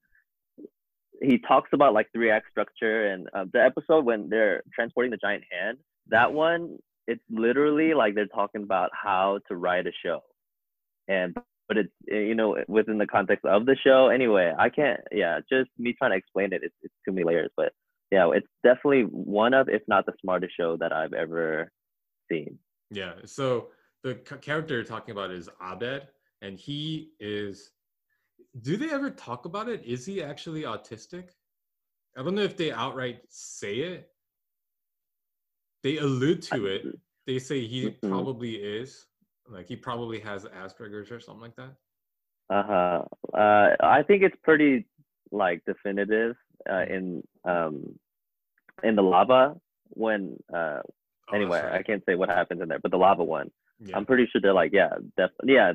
[1.22, 5.18] He talks about like three act structure and uh, the episode when they're transporting the
[5.18, 5.78] giant hand
[6.10, 10.20] that one it's literally like they're talking about how to write a show.
[11.08, 11.36] And
[11.66, 14.08] but it's you know within the context of the show.
[14.08, 17.50] Anyway i can't yeah just me trying to explain it it's, it's too many layers.
[17.56, 17.72] But
[18.10, 21.70] yeah it's definitely one of if not the smartest show that i've ever
[22.30, 22.58] seen.
[22.90, 23.68] Yeah so
[24.02, 26.08] the character you're talking about is abed
[26.42, 27.70] and he is
[28.62, 31.30] do they ever talk about it is he actually autistic
[32.16, 34.10] i don't know if they outright say it
[35.82, 36.86] they allude to it
[37.26, 38.08] they say he mm-hmm.
[38.08, 39.06] probably is
[39.50, 41.74] like he probably has Asperger's or something like that.
[42.50, 43.04] Uh-huh.
[43.36, 44.86] Uh I think it's pretty
[45.30, 46.36] like definitive
[46.68, 46.90] uh, mm.
[46.90, 47.98] in um
[48.82, 49.56] in the lava
[49.90, 51.74] when uh oh, anyway right.
[51.74, 53.50] I can't say what happens in there, but the lava one.
[53.78, 53.96] Yeah.
[53.96, 55.72] I'm pretty sure they're like yeah, def- yeah,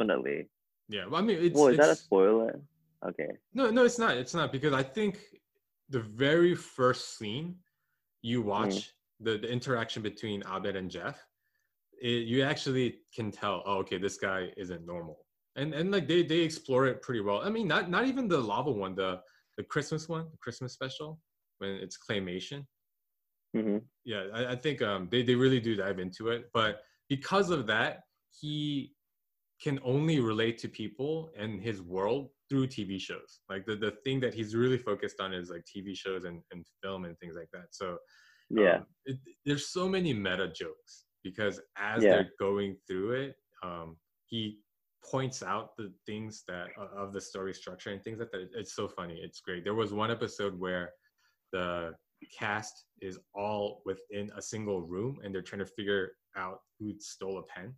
[0.00, 0.48] definitely.
[0.88, 1.54] Yeah, well, I mean, it's.
[1.54, 2.60] Well, is it's, that a spoiler?
[3.06, 3.28] Okay.
[3.54, 4.16] No, no, it's not.
[4.16, 5.18] It's not because I think
[5.88, 7.56] the very first scene
[8.22, 8.88] you watch mm.
[9.20, 11.18] the, the interaction between Abed and Jeff
[12.00, 15.18] it, you actually can tell, oh, okay, this guy isn't normal.
[15.56, 17.42] And and like they they explore it pretty well.
[17.42, 19.20] I mean, not not even the lava one, the
[19.56, 21.18] the Christmas one, the Christmas special,
[21.58, 22.64] when it's claymation.
[23.56, 23.78] Mm-hmm.
[24.04, 27.66] Yeah, I, I think um they they really do dive into it, but because of
[27.66, 28.02] that,
[28.40, 28.92] he
[29.62, 33.40] can only relate to people and his world through TV shows.
[33.48, 36.64] Like the, the thing that he's really focused on is like TV shows and, and
[36.82, 37.66] film and things like that.
[37.70, 37.98] So
[38.48, 42.10] yeah, um, it, there's so many meta jokes because as yeah.
[42.10, 43.96] they're going through it, um,
[44.26, 44.58] he
[45.04, 48.48] points out the things that uh, of the story structure and things like that.
[48.54, 49.20] It's so funny.
[49.22, 49.64] It's great.
[49.64, 50.90] There was one episode where
[51.52, 51.92] the
[52.36, 57.38] cast is all within a single room and they're trying to figure out who stole
[57.38, 57.74] a pen.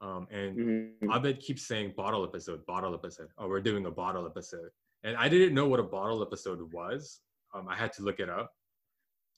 [0.00, 1.12] Um, and mm-hmm.
[1.12, 3.28] Abed keeps saying bottle episode, bottle episode.
[3.38, 4.70] Oh, we're doing a bottle episode.
[5.04, 7.20] And I didn't know what a bottle episode was.
[7.54, 8.50] Um, I had to look it up.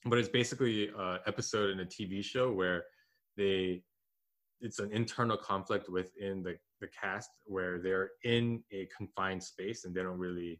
[0.05, 2.83] But it's basically an episode in a TV show where
[3.37, 3.83] they
[4.63, 9.93] it's an internal conflict within the, the cast where they're in a confined space and
[9.93, 10.59] they don't really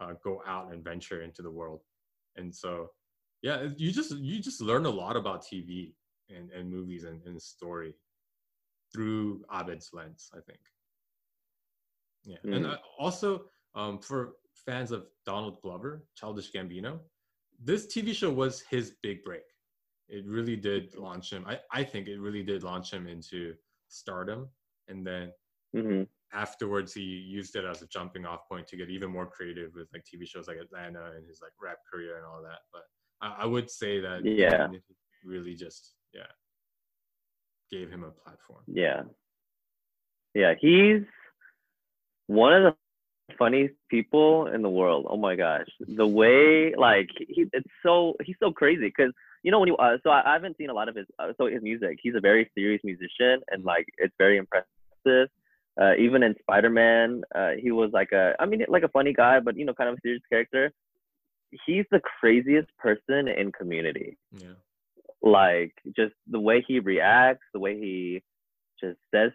[0.00, 1.80] uh, go out and venture into the world
[2.36, 2.88] and so
[3.42, 5.92] yeah you just you just learn a lot about tv
[6.30, 7.94] and, and movies and, and story
[8.92, 10.60] through abed's lens i think
[12.24, 12.56] yeah mm.
[12.56, 14.34] and uh, also um, for
[14.66, 16.98] fans of donald glover childish gambino
[17.64, 19.42] this tv show was his big break
[20.12, 21.44] it really did launch him.
[21.48, 23.54] I, I think it really did launch him into
[23.88, 24.48] stardom.
[24.86, 25.32] And then
[25.74, 26.02] mm-hmm.
[26.38, 29.88] afterwards, he used it as a jumping off point to get even more creative with
[29.92, 32.60] like TV shows like Atlanta and his like rap career and all that.
[32.72, 32.82] But
[33.22, 34.68] I, I would say that yeah,
[35.24, 36.22] really just yeah
[37.72, 38.60] gave him a platform.
[38.66, 39.02] Yeah,
[40.34, 41.02] yeah, he's
[42.26, 45.06] one of the funniest people in the world.
[45.08, 49.12] Oh my gosh, the way like he, it's so he's so crazy because
[49.42, 51.32] you know when you uh, so I, I, haven't seen a lot of his uh,
[51.38, 51.98] so his music.
[52.02, 55.28] He's a very serious musician and like it's very impressive.
[55.80, 59.12] Uh, even in Spider Man, uh, he was like a I mean like a funny
[59.12, 60.72] guy, but you know kind of a serious character.
[61.66, 64.16] He's the craziest person in Community.
[64.32, 64.54] Yeah.
[65.22, 68.22] Like just the way he reacts, the way he
[68.80, 69.30] just says.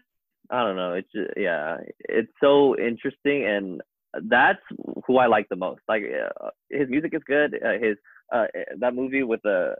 [0.50, 0.94] I don't know.
[0.94, 3.82] It's just, yeah, it's so interesting, and
[4.24, 4.62] that's
[5.06, 5.82] who I like the most.
[5.88, 7.54] Like uh, his music is good.
[7.54, 7.96] Uh, his
[8.32, 8.46] uh,
[8.78, 9.76] that movie with the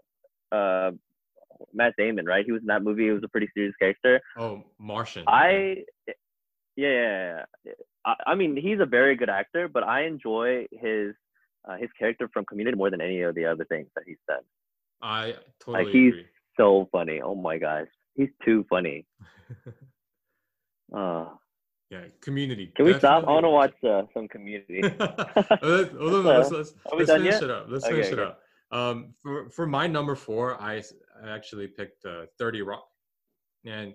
[0.53, 0.91] uh,
[1.73, 2.45] Matt Damon, right?
[2.45, 3.05] He was in that movie.
[3.05, 4.21] He was a pretty serious character.
[4.39, 5.25] Oh, Martian.
[5.27, 6.15] I, yeah,
[6.77, 7.73] yeah, yeah.
[8.05, 11.15] I, I mean, he's a very good actor, but I enjoy his
[11.69, 14.43] uh, his character from Community more than any of the other things that he's done.
[15.03, 16.27] I totally like, he's agree.
[16.57, 17.21] so funny.
[17.23, 19.07] Oh my gosh, he's too funny.
[20.97, 21.27] uh,
[21.91, 22.73] yeah, Community.
[22.77, 23.25] Can we stop?
[23.25, 24.83] I want to watch uh, some Community.
[24.83, 27.43] let's, let's, let's, let's finish yet?
[27.43, 27.67] it up.
[27.69, 28.23] Let's okay, finish okay.
[28.23, 28.41] it up.
[28.71, 30.83] Um, for for my number four, I,
[31.23, 32.87] I actually picked uh, Thirty Rock,
[33.65, 33.95] and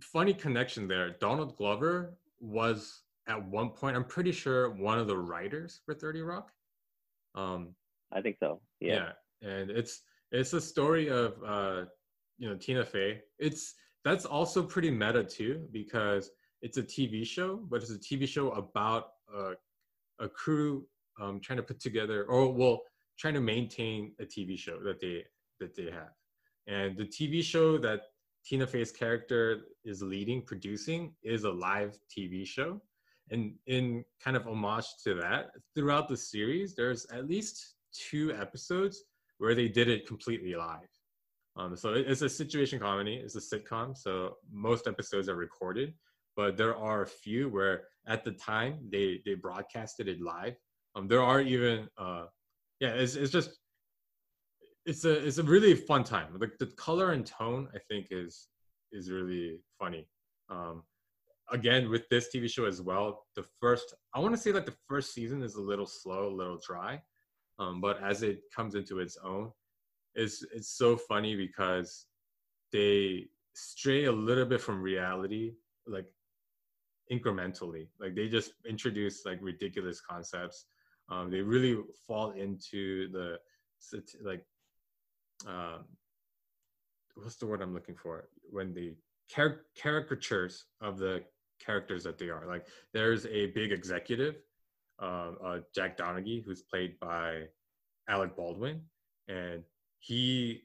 [0.00, 1.16] funny connection there.
[1.18, 6.22] Donald Glover was at one point, I'm pretty sure one of the writers for 30
[6.22, 6.50] Rock.
[7.34, 7.74] Um,
[8.12, 8.60] I think so.
[8.80, 8.94] Yeah.
[8.94, 9.12] yeah.
[9.42, 11.84] And it's it's a story of uh,
[12.38, 13.20] you know Tina Fey.
[13.38, 13.74] It's
[14.04, 16.30] that's also pretty meta too because
[16.62, 19.52] it's a TV show, but it's a TV show about a,
[20.24, 20.86] a crew
[21.20, 22.82] um, trying to put together or well
[23.18, 25.24] trying to maintain a TV show that they
[25.60, 26.12] that they have.
[26.66, 28.00] And the TV show that
[28.44, 32.80] Tina Fey's character is leading, producing, is a live TV show.
[33.30, 39.04] And in kind of homage to that, throughout the series, there's at least two episodes
[39.38, 40.88] where they did it completely live.
[41.56, 43.96] Um, so it's a situation comedy, it's a sitcom.
[43.96, 45.94] So most episodes are recorded,
[46.36, 50.54] but there are a few where at the time they they broadcasted it live.
[50.94, 52.26] Um, there are even uh,
[52.80, 53.58] yeah, it's it's just
[54.84, 56.38] it's a it's a really fun time.
[56.38, 58.48] Like the color and tone, I think is
[58.92, 60.06] is really funny.
[60.50, 60.82] Um,
[61.50, 64.76] again, with this TV show as well, the first I want to say like the
[64.88, 67.00] first season is a little slow, a little dry,
[67.58, 69.50] um, but as it comes into its own,
[70.14, 72.06] it's it's so funny because
[72.72, 75.54] they stray a little bit from reality,
[75.86, 76.06] like
[77.12, 77.88] incrementally.
[78.00, 80.66] Like they just introduce like ridiculous concepts.
[81.08, 83.38] Um, they really fall into the
[84.22, 84.44] like
[85.46, 85.84] um,
[87.14, 88.94] what's the word I'm looking for when the
[89.28, 91.22] char- caricatures of the
[91.64, 92.46] characters that they are.
[92.46, 94.36] Like there's a big executive,
[95.00, 97.42] uh, uh, Jack Donaghy, who's played by
[98.08, 98.82] Alec Baldwin,
[99.28, 99.62] and
[99.98, 100.62] he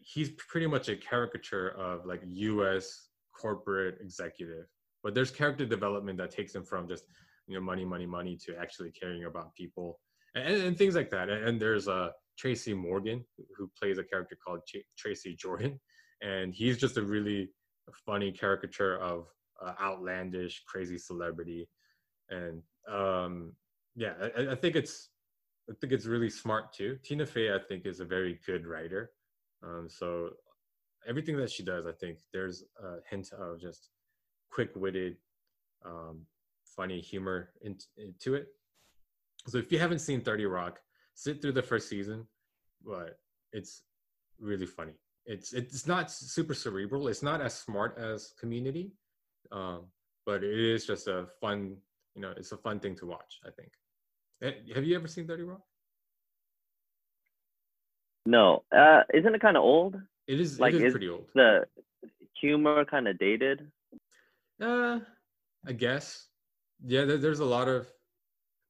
[0.00, 3.08] he's pretty much a caricature of like U.S.
[3.32, 4.66] corporate executive.
[5.04, 7.04] But there's character development that takes him from just
[7.46, 10.00] you know money, money, money to actually caring about people
[10.34, 11.28] and, and things like that.
[11.28, 13.24] And, and there's a uh, Tracy Morgan,
[13.56, 15.78] who plays a character called Ch- Tracy Jordan,
[16.22, 17.50] and he's just a really
[18.06, 19.26] funny caricature of
[19.60, 21.68] uh, outlandish, crazy celebrity,
[22.30, 23.52] and um,
[23.98, 25.10] yeah, I, I, think it's
[25.68, 26.98] I think it's really smart too.
[27.02, 29.10] Tina Fey, I think, is a very good writer,
[29.62, 30.30] um, so
[31.06, 33.90] everything that she does, I think there's a hint of just
[34.50, 35.16] quick-witted,
[35.84, 36.20] um,
[36.64, 38.48] funny humor in, into it.
[39.48, 40.80] So if you haven't seen 30 Rock,
[41.14, 42.26] sit through the first season,
[42.84, 43.18] but
[43.52, 43.82] it's
[44.38, 44.92] really funny.
[45.26, 47.08] It's it's not super cerebral.
[47.08, 48.92] It's not as smart as Community,
[49.52, 49.86] um,
[50.24, 51.76] but it is just a fun.
[52.14, 53.40] You know, it's a fun thing to watch.
[53.46, 53.72] I think.
[54.42, 55.62] Eh, have you ever seen Thirty Rock?
[58.26, 58.62] No.
[58.76, 59.96] Uh, isn't it kind of old?
[60.26, 60.60] It is.
[60.60, 61.26] Like, it is, is pretty old.
[61.34, 61.64] The
[62.40, 63.70] humor kind of dated.
[64.60, 65.00] Uh,
[65.66, 66.26] I guess.
[66.86, 67.90] Yeah, there, there's a lot of,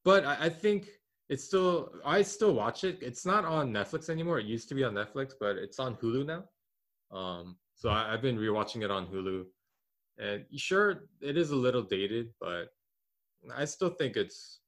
[0.03, 0.87] but I, I think
[1.29, 2.97] it's still I still watch it.
[3.01, 4.39] It's not on Netflix anymore.
[4.39, 6.43] It used to be on Netflix, but it's on Hulu now.
[7.15, 9.45] Um, so I, have been rewatching it on Hulu,
[10.17, 12.69] and sure, it is a little dated, but
[13.55, 14.59] I still think it's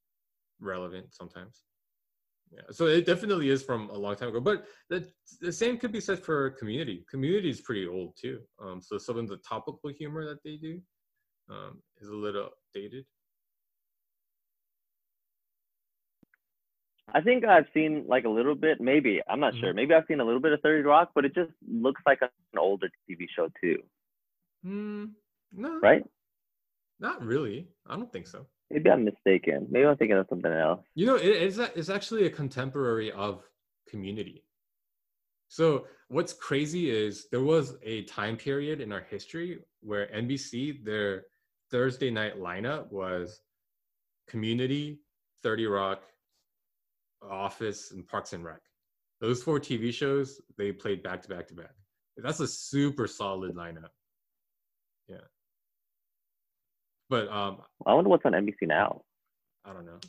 [0.61, 1.63] relevant sometimes.
[2.53, 4.41] Yeah, so it definitely is from a long time ago.
[4.41, 5.07] But the
[5.39, 7.05] the same could be said for Community.
[7.09, 8.39] Community is pretty old too.
[8.61, 10.81] Um, so some of the topical humor that they do
[11.49, 13.05] um, is a little dated.
[17.13, 19.63] I think I've seen like a little bit, maybe I'm not mm-hmm.
[19.63, 19.73] sure.
[19.73, 22.29] Maybe I've seen a little bit of Thirty Rock, but it just looks like an
[22.57, 23.77] older TV show too.
[24.65, 25.11] Mm,
[25.53, 26.03] no, right?
[26.99, 27.67] Not really.
[27.87, 28.45] I don't think so.
[28.71, 29.67] Maybe I'm mistaken.
[29.69, 30.81] Maybe I'm thinking of something else.
[30.95, 33.43] You know, it is it's actually a contemporary of
[33.89, 34.45] Community.
[35.49, 41.25] So what's crazy is there was a time period in our history where NBC their
[41.71, 43.41] Thursday night lineup was
[44.29, 45.01] Community,
[45.43, 46.03] 30 Rock,
[47.29, 48.61] Office, and Parks and Rec.
[49.19, 51.75] Those four TV shows they played back to back to back.
[52.15, 53.89] That's a super solid lineup.
[55.09, 55.17] Yeah.
[57.11, 59.01] But um, I wonder what's on NBC now.
[59.65, 59.99] I don't know.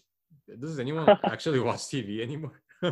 [0.60, 2.62] Does anyone actually watch TV anymore?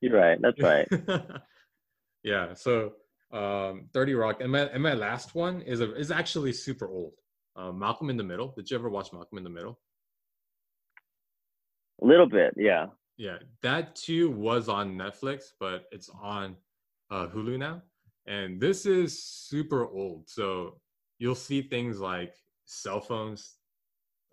[0.00, 0.38] You're right.
[0.40, 0.86] That's right.
[2.22, 2.54] yeah.
[2.54, 2.92] So
[3.32, 7.14] um, 30 Rock, and my and my last one is a, is actually super old.
[7.56, 8.52] Uh, Malcolm in the Middle.
[8.56, 9.80] Did you ever watch Malcolm in the Middle?
[12.02, 12.86] A little bit, yeah.
[13.16, 16.54] Yeah, that too was on Netflix, but it's on
[17.10, 17.82] uh, Hulu now.
[18.26, 20.28] And this is super old.
[20.28, 20.80] So
[21.18, 22.34] you'll see things like
[22.64, 23.56] cell phones.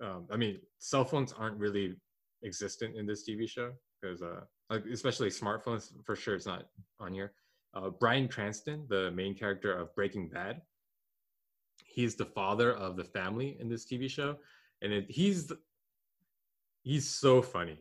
[0.01, 1.95] Um, I mean, cell phones aren't really
[2.43, 3.71] existent in this TV show
[4.01, 6.65] because, uh, like, especially smartphones, for sure, it's not
[6.99, 7.33] on here.
[7.73, 10.61] Uh, Bryan Cranston, the main character of Breaking Bad,
[11.85, 14.37] he's the father of the family in this TV show,
[14.81, 15.51] and it, he's
[16.83, 17.77] he's so funny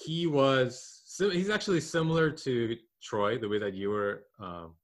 [0.00, 4.74] he was he's actually similar to Troy, the way that you were um,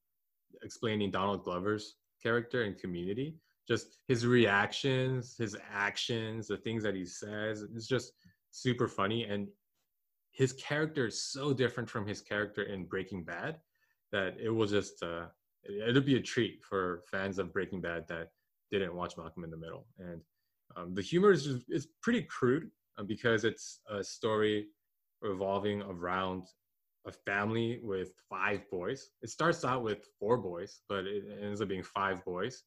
[0.62, 3.36] explaining Donald Glover's character in Community.
[3.70, 7.64] Just his reactions, his actions, the things that he says.
[7.74, 8.12] It's just
[8.50, 9.24] super funny.
[9.24, 9.46] And
[10.32, 13.60] his character is so different from his character in Breaking Bad
[14.10, 15.26] that it will just uh,
[15.86, 18.30] it'll be a treat for fans of Breaking Bad that
[18.72, 19.86] didn't watch Malcolm in the Middle.
[20.00, 20.20] And
[20.76, 24.66] um, the humor is just, is pretty crude uh, because it's a story
[25.22, 26.48] revolving around
[27.06, 29.10] a family with five boys.
[29.22, 32.64] It starts out with four boys, but it ends up being five boys.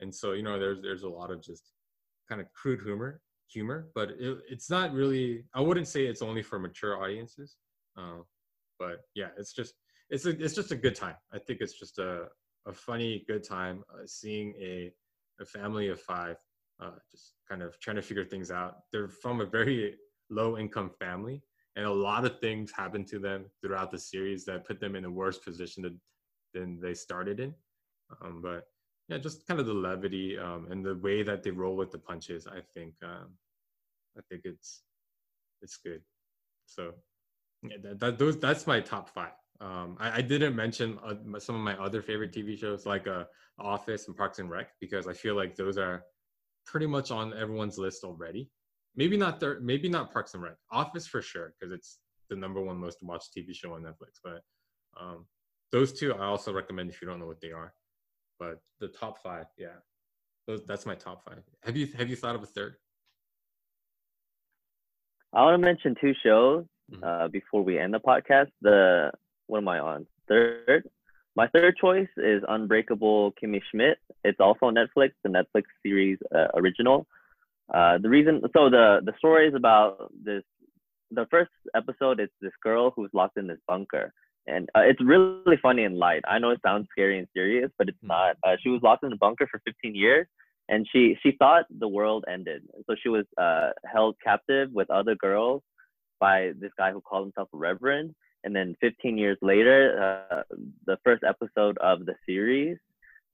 [0.00, 1.72] And so, you know, there's there's a lot of just
[2.28, 5.44] kind of crude humor, humor, but it, it's not really.
[5.54, 7.56] I wouldn't say it's only for mature audiences,
[7.98, 8.18] uh,
[8.78, 9.74] but yeah, it's just
[10.10, 11.16] it's a, it's just a good time.
[11.32, 12.26] I think it's just a
[12.66, 14.92] a funny good time uh, seeing a
[15.40, 16.36] a family of five
[16.80, 18.76] uh, just kind of trying to figure things out.
[18.92, 19.94] They're from a very
[20.30, 21.42] low income family,
[21.76, 25.04] and a lot of things happen to them throughout the series that put them in
[25.04, 26.00] a worse position than,
[26.54, 27.54] than they started in.
[28.22, 28.64] Um, but
[29.08, 31.98] yeah, just kind of the levity um, and the way that they roll with the
[31.98, 32.46] punches.
[32.46, 33.28] I think um,
[34.18, 34.82] I think it's
[35.62, 36.02] it's good.
[36.66, 36.92] So
[37.62, 39.32] yeah, that, that those that's my top five.
[39.60, 43.24] Um, I, I, didn't mention uh, some of my other favorite TV shows like uh,
[43.58, 46.04] Office and Parks and Rec because I feel like those are
[46.66, 48.50] pretty much on everyone's list already.
[48.96, 50.56] Maybe not third, maybe not Parks and Rec.
[50.70, 54.20] Office for sure because it's the number one most watched TV show on Netflix.
[54.22, 54.42] But
[55.00, 55.24] um,
[55.72, 57.72] those two I also recommend if you don't know what they are.
[58.38, 59.78] But the top five, yeah,
[60.46, 61.42] those, that's my top five.
[61.64, 62.76] Have you have you thought of a third?
[65.32, 67.04] I want to mention two shows mm-hmm.
[67.04, 68.50] uh, before we end the podcast.
[68.62, 69.10] The
[69.46, 70.06] what am I on?
[70.28, 70.88] Third.
[71.36, 73.98] My third choice is Unbreakable Kimmy Schmidt.
[74.24, 77.06] It's also on Netflix, the Netflix series uh, original.
[77.72, 80.42] Uh, the reason, so the the story is about this.
[81.10, 84.12] The first episode is this girl who's locked in this bunker,
[84.46, 86.22] and uh, it's really funny and light.
[86.28, 88.08] I know it sounds scary and serious, but it's mm-hmm.
[88.08, 88.36] not.
[88.44, 90.26] Uh, she was locked in a bunker for 15 years,
[90.68, 92.62] and she she thought the world ended.
[92.86, 95.62] So she was uh, held captive with other girls
[96.20, 98.14] by this guy who called himself a reverend.
[98.44, 100.42] And then 15 years later, uh,
[100.86, 102.78] the first episode of the series,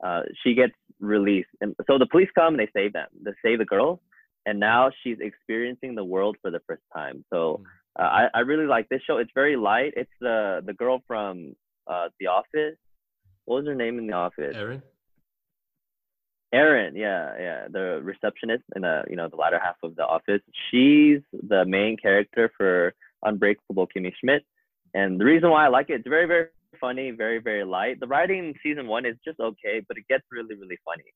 [0.03, 1.51] uh, she gets released.
[1.61, 3.09] And so the police come and they save them.
[3.23, 4.01] They save the girl,
[4.47, 7.25] and now she's experiencing the world for the first time.
[7.31, 7.65] So hmm.
[7.99, 9.19] Uh, I, I really like this show.
[9.19, 9.95] It's very light.
[9.97, 11.55] It's the the girl from
[11.87, 12.77] uh, The Office.
[13.45, 14.55] What was her name in The Office?
[14.55, 14.83] Erin.
[16.55, 20.43] Erin, yeah, yeah, the receptionist in the you know the latter half of The Office.
[20.71, 24.45] She's the main character for Unbreakable Kimmy Schmidt,
[24.93, 28.01] and the reason why I like it, it's very very funny, very very light.
[28.01, 31.11] The writing in season one is just okay, but it gets really really funny.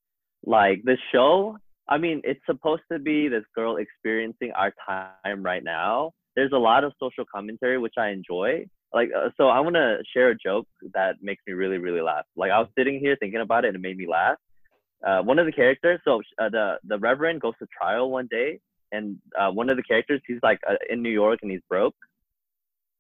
[0.45, 1.59] Like the show,
[1.89, 6.13] I mean, it's supposed to be this girl experiencing our time right now.
[6.37, 8.67] There's a lot of social commentary which I enjoy.
[8.95, 12.25] Like, uh, so I want to share a joke that makes me really really laugh.
[12.37, 14.39] Like I was sitting here thinking about it and it made me laugh
[15.05, 18.61] uh, one of the characters, so uh, the the Reverend goes to trial one day,
[18.93, 21.95] and uh, one of the characters, he's like uh, in New York and he's broke,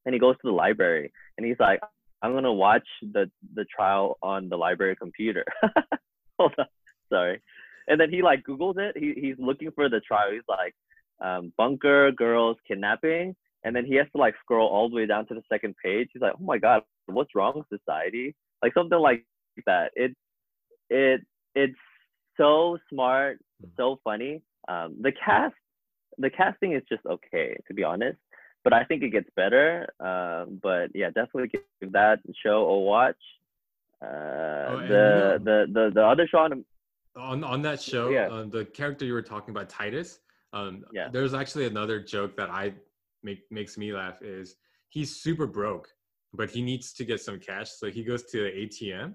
[0.05, 1.81] and he goes to the library and he's like,
[2.23, 5.45] I'm gonna watch the the trial on the library computer.
[6.39, 6.67] Hold on,
[7.11, 7.41] sorry.
[7.89, 8.97] And then he like Googles it.
[8.97, 10.33] He he's looking for the trial.
[10.33, 10.75] He's like,
[11.21, 15.27] um, bunker girls kidnapping, and then he has to like scroll all the way down
[15.27, 16.09] to the second page.
[16.13, 18.35] He's like, oh my god, what's wrong with society?
[18.63, 19.25] Like something like
[19.67, 19.91] that.
[19.95, 20.15] It
[20.91, 21.23] it
[21.55, 21.79] it's
[22.37, 23.69] so smart, hmm.
[23.77, 24.43] so funny.
[24.69, 25.55] Um, the cast,
[26.19, 28.19] the casting is just okay, to be honest.
[28.65, 29.87] But I think it gets better.
[30.01, 31.51] Um, but yeah, definitely
[31.81, 33.15] give that show a watch.
[34.03, 36.65] Uh, oh, the, the, the the the other show on
[37.17, 38.27] on, on that show, yeah.
[38.27, 40.21] Um, the character you were talking about, Titus.
[40.53, 41.09] Um, yeah.
[41.13, 42.75] There's actually another joke that I
[43.23, 44.23] make makes me laugh.
[44.23, 44.57] Is
[44.89, 45.89] he's super broke,
[46.33, 49.15] but he needs to get some cash, so he goes to the ATM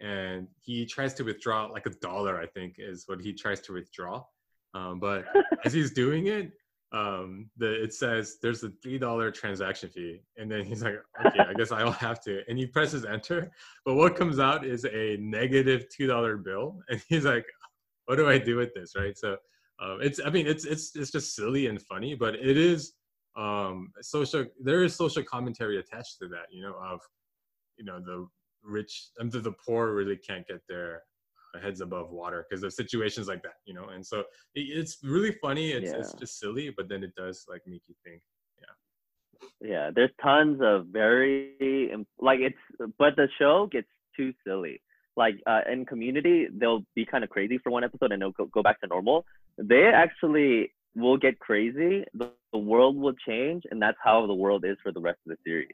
[0.00, 3.72] and he tries to withdraw like a dollar i think is what he tries to
[3.72, 4.22] withdraw.
[4.74, 5.24] Um, but
[5.64, 6.52] as he's doing it
[6.92, 10.22] um, the, it says there's a three dollar transaction fee.
[10.36, 12.42] And then he's like okay i guess i'll have to.
[12.48, 13.50] And he presses enter.
[13.84, 16.80] But what comes out is a negative two dollar bill.
[16.88, 17.46] And he's like
[18.04, 18.94] what do i do with this?
[18.96, 19.16] Right?
[19.16, 19.36] So
[19.80, 22.94] um, it's i mean it's it's it's just silly and funny but it is
[23.36, 27.00] um social there is social commentary attached to that you know of
[27.76, 28.26] you know the
[28.64, 31.02] rich and the, the poor really can't get their
[31.62, 33.88] heads above water because of situations like that you know?
[33.88, 34.20] And so
[34.54, 35.98] it, it's really funny it's, yeah.
[35.98, 38.20] it's just silly but then it does like make you think
[38.60, 39.68] yeah.
[39.68, 44.82] Yeah there's tons of very like it's but the show gets too silly.
[45.16, 48.46] Like uh, in community they'll be kind of crazy for one episode and they'll go,
[48.46, 49.24] go back to normal
[49.58, 54.64] they actually will get crazy the, the world will change and that's how the world
[54.64, 55.68] is for the rest of the series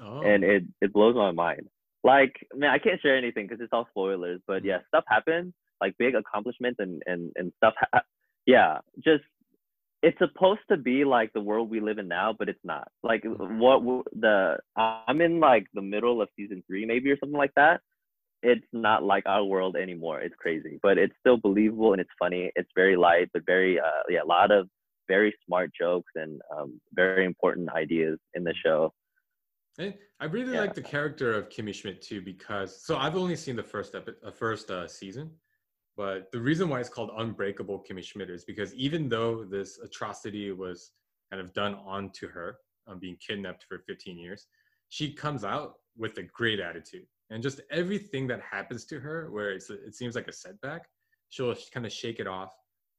[0.00, 0.20] oh.
[0.22, 1.68] and it, it blows my mind
[2.04, 4.40] like man, I can't share anything because it's all spoilers.
[4.46, 5.52] But yeah, stuff happens.
[5.80, 7.74] like big accomplishments and and and stuff.
[8.46, 9.24] Yeah, just
[10.02, 12.88] it's supposed to be like the world we live in now, but it's not.
[13.02, 13.58] Like Mm-hmm.
[13.58, 17.82] what the I'm in like the middle of season three, maybe or something like that.
[18.42, 20.20] It's not like our world anymore.
[20.20, 22.52] It's crazy, but it's still believable and it's funny.
[22.54, 24.68] It's very light, but very uh yeah, a lot of
[25.08, 28.92] very smart jokes and um, very important ideas in the show.
[29.78, 30.60] And I really Yeah.
[30.60, 34.20] like the character of Kimmy Schmidt too because so I've only seen the first epi-
[34.24, 35.30] uh, first uh, season,
[35.96, 40.52] but the reason why it's called Unbreakable Kimmy Schmidt is because even though this atrocity
[40.52, 40.92] was
[41.30, 44.46] kind of done onto her, um, being kidnapped for 15 years,
[44.88, 49.50] she comes out with a great attitude and just everything that happens to her, where
[49.50, 50.82] it's it seems like a setback,
[51.28, 52.52] she'll kind of shake it off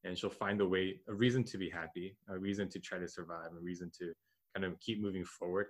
[0.03, 3.07] and she'll find a way, a reason to be happy, a reason to try to
[3.07, 4.13] survive, a reason to
[4.55, 5.67] kind of keep moving forward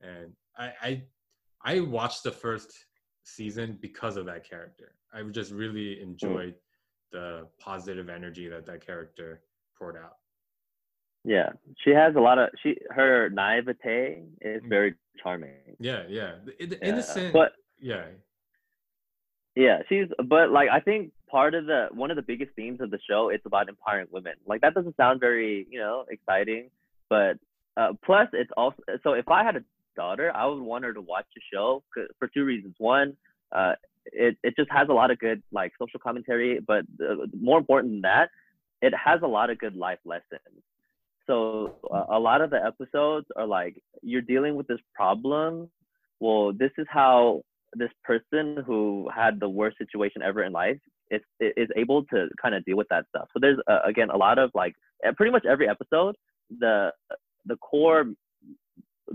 [0.00, 1.02] and I, I
[1.64, 2.72] I watched the first
[3.24, 4.94] season because of that character.
[5.12, 6.54] I just really enjoyed
[7.10, 9.42] the positive energy that that character
[9.76, 10.16] poured out.
[11.24, 11.50] Yeah,
[11.82, 14.68] she has a lot of she her naivete is Mm.
[14.68, 15.76] very charming.
[15.80, 17.32] Yeah, yeah, the, the Yeah, innocent.
[17.32, 18.04] but yeah,
[19.54, 22.90] yeah, she's but like I think part of the one of the biggest themes of
[22.90, 24.34] the show it's about empowering women.
[24.46, 26.70] Like that doesn't sound very you know exciting,
[27.10, 27.38] but
[27.76, 29.64] uh, plus it's also so if I had a
[29.96, 31.82] daughter, I would want her to watch the show
[32.18, 32.76] for two reasons.
[32.78, 33.16] One,
[33.50, 33.72] uh,
[34.06, 37.94] it it just has a lot of good like social commentary, but uh, more important
[37.94, 38.30] than that,
[38.80, 40.62] it has a lot of good life lessons.
[41.26, 45.68] So uh, a lot of the episodes are like you're dealing with this problem.
[46.20, 47.42] Well, this is how
[47.74, 50.78] this person who had the worst situation ever in life
[51.10, 53.28] is is able to kind of deal with that stuff.
[53.32, 54.74] So there's uh, again a lot of like
[55.16, 56.16] pretty much every episode
[56.58, 56.90] the
[57.46, 58.06] the core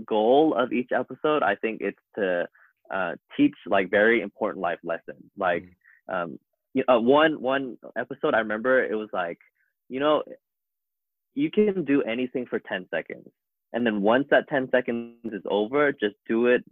[0.06, 2.46] goal of each episode I think it's to
[2.92, 5.24] uh, teach like very important life lessons.
[5.38, 5.64] Like
[6.12, 6.38] um,
[6.74, 9.38] you uh, one one episode I remember it was like
[9.88, 10.22] you know
[11.34, 13.26] you can do anything for 10 seconds
[13.74, 16.64] and then once that 10 seconds is over just do it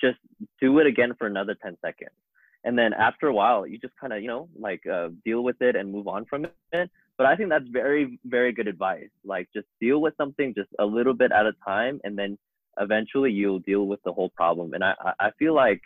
[0.00, 0.18] just
[0.60, 2.10] do it again for another 10 seconds.
[2.64, 5.60] And then after a while you just kind of you know like uh, deal with
[5.60, 6.90] it and move on from it.
[7.18, 9.12] But i think that's very very good advice.
[9.24, 12.36] Like just deal with something just a little bit at a time and then
[12.78, 14.74] eventually you'll deal with the whole problem.
[14.74, 15.82] And i i feel like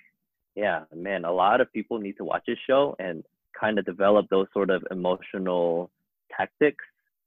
[0.57, 3.25] yeah man a lot of people need to watch this show and
[3.59, 5.91] kind of develop those sort of emotional
[6.37, 6.85] tactics.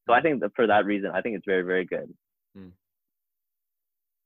[0.08, 2.10] So i think that for that reason i think it's very very good.
[2.58, 2.72] Mm.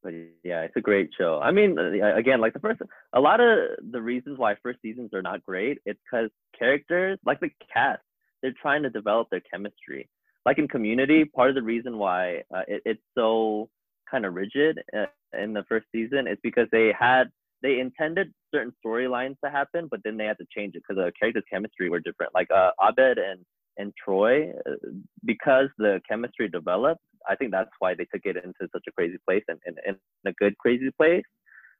[0.07, 1.39] But yeah it's a great show.
[1.43, 2.79] I mean uh, again like the first
[3.13, 3.57] a lot of
[3.91, 8.01] the reasons why first seasons are not great it's because characters like the cast
[8.41, 10.07] they're trying to develop their chemistry.
[10.45, 13.69] Like in community part of the reason why uh, it, it's so
[14.09, 17.25] kind of rigid uh, in the first season is because they had
[17.61, 21.11] they intended certain storylines to happen but then they had to change it because the
[21.19, 22.33] characters chemistry were different.
[22.33, 23.41] Like uh, abed and
[23.77, 24.75] and troy uh,
[25.25, 29.17] because the chemistry developed i think that's why they took it into such a crazy
[29.27, 31.23] place and, and, and a good crazy place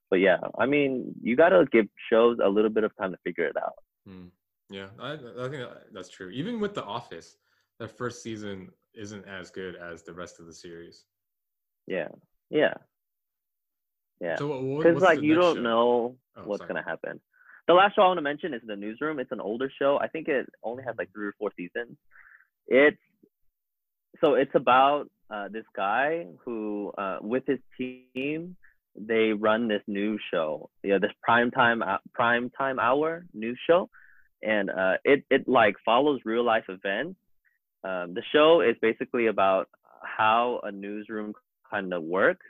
[0.09, 3.17] but yeah i mean you got to give shows a little bit of time to
[3.23, 3.73] figure it out
[4.09, 4.29] Mm.
[4.69, 5.13] yeah, I,
[5.45, 6.29] I think that's true.
[6.29, 7.35] Even with The Office,
[7.77, 11.03] the first season isn't as good as the rest of the series.
[11.87, 12.07] yeah
[12.49, 12.73] yeah
[14.21, 15.61] yeah So what, what- because what's like you don't show?
[15.61, 16.69] know Oh, what's sorry.
[16.69, 17.19] gonna happen.
[17.67, 19.19] The last show I want to mention is the Newsroom.
[19.19, 19.99] It's an older show.
[20.01, 21.97] I think it only has like three or four seasons.
[22.67, 22.97] It's
[24.21, 28.55] so it's about uh, this guy who, uh, with his team,
[28.95, 30.69] they run this news show.
[30.83, 33.89] You know, this prime time prime time hour news show,
[34.41, 37.19] and uh, it it like follows real life events.
[37.83, 39.69] Um, the show is basically about
[40.03, 41.33] how a newsroom
[41.69, 42.45] kind of works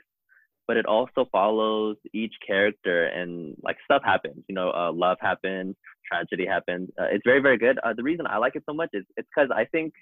[0.68, 5.74] but it also follows each character and like stuff happens you know uh, love happens
[6.06, 8.90] tragedy happens uh, it's very very good uh, the reason i like it so much
[8.92, 9.92] is it's because i think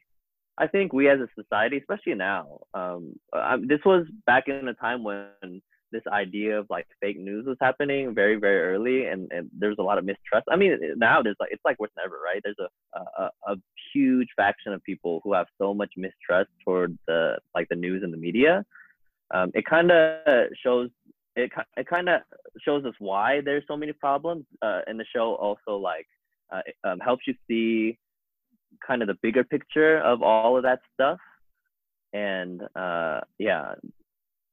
[0.59, 4.75] i think we as a society especially now um, uh, this was back in a
[4.75, 5.61] time when
[5.93, 9.83] this idea of like fake news was happening very very early and, and there's a
[9.83, 10.47] lot of mistrust.
[10.51, 12.41] I mean now there's like it's like worse than ever right?
[12.43, 13.57] There's a, a a
[13.93, 18.13] huge faction of people who have so much mistrust toward the like the news and
[18.13, 18.65] the media.
[19.33, 20.91] Um, it kind of shows
[21.37, 22.21] it, it kind of
[22.61, 26.07] shows us why there's so many problems uh, and the show also like
[26.51, 27.99] uh, it, um, helps you see
[28.87, 31.19] kind of the bigger picture of all of that stuff.
[32.13, 33.75] And uh, yeah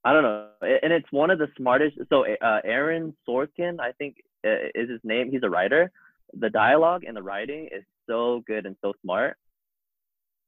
[0.06, 0.48] i don't know.
[0.62, 5.00] And it's one of the smartest so uh, aaron sorkin i think uh, is his
[5.04, 5.32] name.
[5.32, 5.92] He's a writer.
[6.40, 9.38] The dialogue and the writing is so good and so smart.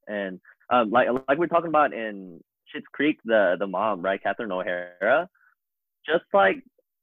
[0.07, 4.51] And um, like like we're talking about in Schitt's Creek, the the mom, right, Catherine
[4.51, 5.29] O'Hara,
[6.05, 6.57] just like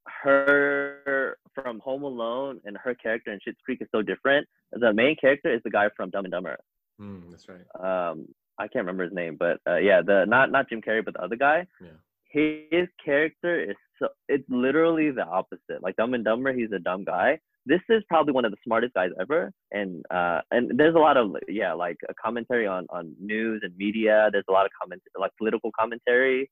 [0.07, 4.47] her from Home Alone and her character in Schitt's Creek is so different.
[4.73, 6.59] The main character is the guy from Dumb and Dumber.
[7.01, 8.11] Mm, that's right.
[8.11, 8.29] Um,
[8.59, 11.23] I can't remember his name, but uh, yeah, the not not Jim Carrey, but the
[11.23, 11.67] other guy.
[11.81, 11.89] Yeah.
[12.29, 15.83] His character is so it's literally the opposite.
[15.83, 17.39] Like Dumb and Dumber, he's a dumb guy.
[17.65, 21.17] This is probably one of the smartest guys ever, and uh, and there's a lot
[21.17, 24.29] of yeah, like a commentary on on news and media.
[24.33, 26.51] There's a lot of comment like political commentary.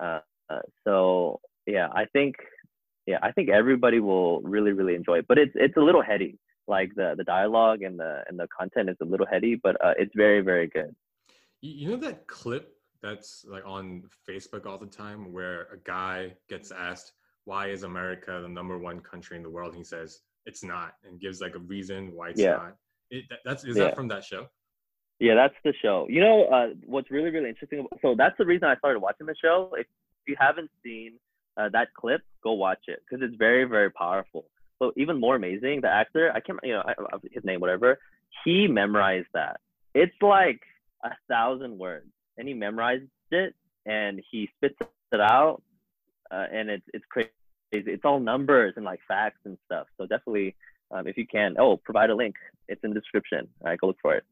[0.00, 2.36] Uh, uh, so yeah, I think
[3.06, 5.26] yeah, I think everybody will really really enjoy it.
[5.28, 6.38] But it's it's a little heady.
[6.68, 9.94] Like the the dialogue and the and the content is a little heady, but uh,
[9.98, 10.94] it's very very good.
[11.62, 16.70] You know that clip that's like on Facebook all the time where a guy gets
[16.70, 17.12] asked
[17.44, 19.70] why is America the number one country in the world?
[19.70, 22.56] And he says it's not, and gives like a reason why it's Yeah.
[22.56, 22.76] not.
[23.10, 23.84] It, that, that's is Yeah.
[23.84, 24.48] that from that show?
[25.20, 26.06] Yeah, that's the show.
[26.10, 27.80] You know, uh, what's really, really interesting.
[27.80, 29.70] About, so that's the reason I started watching the show.
[29.78, 29.86] If
[30.26, 31.18] you haven't seen
[31.56, 34.46] uh, that clip, go watch it because it's very, very powerful.
[34.78, 37.98] But even more amazing, the actor, I can't, you know, I, I- his name, whatever,
[38.44, 39.60] he memorized that.
[39.94, 40.60] It's like
[41.04, 43.54] a thousand words, and he memorized it,
[43.86, 44.76] and he spits
[45.12, 45.62] it out,
[46.30, 47.30] uh, and it's it's crazy.
[47.72, 49.86] It's all numbers and like facts and stuff.
[49.96, 50.54] So definitely,
[50.90, 52.36] um, if you can, oh, provide a link.
[52.68, 53.48] It's in the description.
[53.60, 54.24] All right, go look for it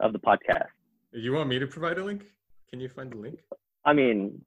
[0.00, 0.68] of the podcast.
[1.12, 2.24] You want me to provide a link?
[2.70, 3.38] Can you find the link?
[3.84, 4.44] I mean,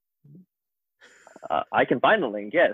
[1.50, 2.54] uh, I can find the link.
[2.54, 2.74] Yes.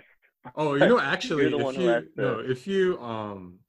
[0.55, 3.59] Oh, you know, actually, the if you no, if you um,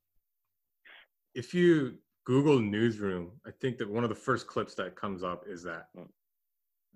[1.34, 5.44] if you Google newsroom, I think that one of the first clips that comes up
[5.48, 6.08] is that, Mm.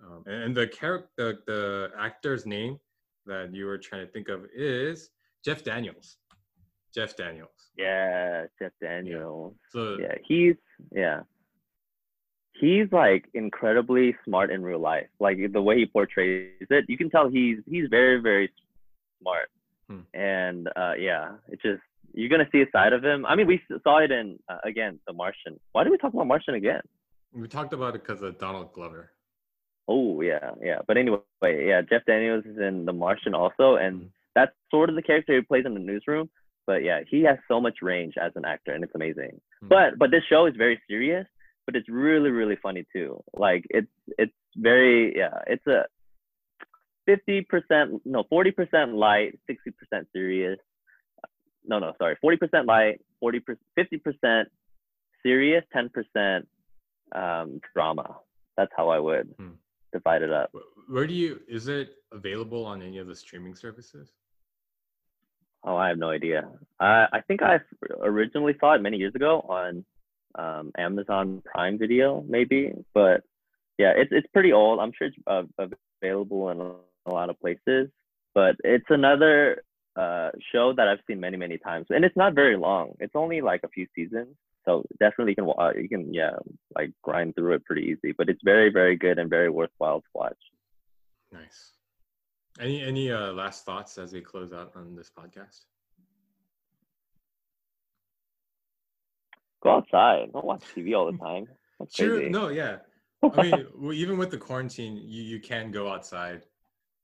[0.05, 2.78] um, and, the character, the, the actor's name
[3.24, 5.11] that you were trying to think of is
[5.44, 6.18] Jeff Daniels.
[6.94, 7.70] Jeff Daniels.
[7.76, 9.55] Yeah, Jeff Daniels.
[9.70, 10.57] So Yeah, he's
[10.90, 11.20] yeah.
[12.63, 15.09] He's like incredibly smart in real life.
[15.19, 18.47] Like the way he portrays it, you can tell he's he's very very
[19.21, 19.49] smart.
[19.89, 20.03] Hmm.
[20.15, 21.83] And uh, yeah, it just
[22.15, 23.27] you're gonna see a side of him.
[23.27, 25.59] I mean, we saw it in uh, again The Martian.
[25.73, 26.83] Why did we talk about Martian again?
[27.35, 29.11] we talked about it because of Donald Glover.
[29.89, 30.79] Oh yeah, yeah.
[30.87, 34.09] But anyway, yeah, Jeff Daniels is in The Martian also, and Mhm.
[34.37, 36.31] that's sort of the character he plays in the newsroom.
[36.67, 39.41] But yeah, he has so much range as an actor, and it's amazing.
[39.65, 39.69] Mhm.
[39.75, 41.27] But but this show is very serious,
[41.67, 43.23] but it's really really funny too.
[43.35, 43.89] Like it's
[44.19, 45.85] it's very yeah, it's a
[47.07, 50.59] fifty percent no forty percent light, sixty percent serious.
[51.65, 54.49] No no sorry, forty percent light, forty percent, fifty percent
[55.23, 56.49] serious, ten percent
[57.15, 58.17] um, drama.
[58.57, 59.53] That's how I would Hmm.
[59.93, 60.51] divide it up.
[60.89, 61.41] Where do you?
[61.49, 64.13] Is it available on any of the streaming services?
[65.65, 66.49] Oh, I have no idea.
[66.81, 67.61] I I think I
[68.03, 69.85] originally saw it many years ago on
[70.35, 72.72] um, Amazon Prime Video, maybe.
[72.95, 73.22] But
[73.78, 74.80] yeah, it's it's pretty old.
[74.80, 75.66] I'm sure it's uh,
[76.03, 76.61] available in
[77.07, 77.89] a lot of places.
[78.35, 79.62] But it's another
[79.97, 82.95] uh, show that I've seen many many times, and it's not very long.
[83.01, 86.37] It's only like a few seasons, so definitely you can uh, you can yeah
[86.74, 88.14] like grind through it pretty easy.
[88.16, 90.39] But it's very very good and very worthwhile to watch.
[91.30, 91.72] Nice.
[92.61, 95.64] Any any uh, last thoughts as we close out on this podcast?
[99.63, 100.33] Go outside.
[100.33, 101.47] Don't watch TV all the time.
[101.79, 102.17] That's True.
[102.19, 102.31] crazy.
[102.31, 102.79] No, yeah.
[103.33, 106.43] I mean, even with the quarantine, you, you can go outside.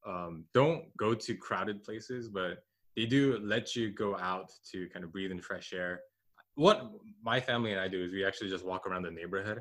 [0.07, 2.59] Um, don't go to crowded places, but
[2.97, 6.01] they do let you go out to kind of breathe in fresh air.
[6.55, 6.91] What
[7.23, 9.61] my family and I do is we actually just walk around the neighborhood,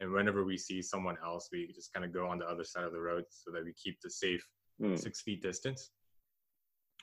[0.00, 2.84] and whenever we see someone else, we just kind of go on the other side
[2.84, 4.46] of the road so that we keep the safe
[4.80, 4.94] Hmm.
[4.94, 5.90] six feet distance.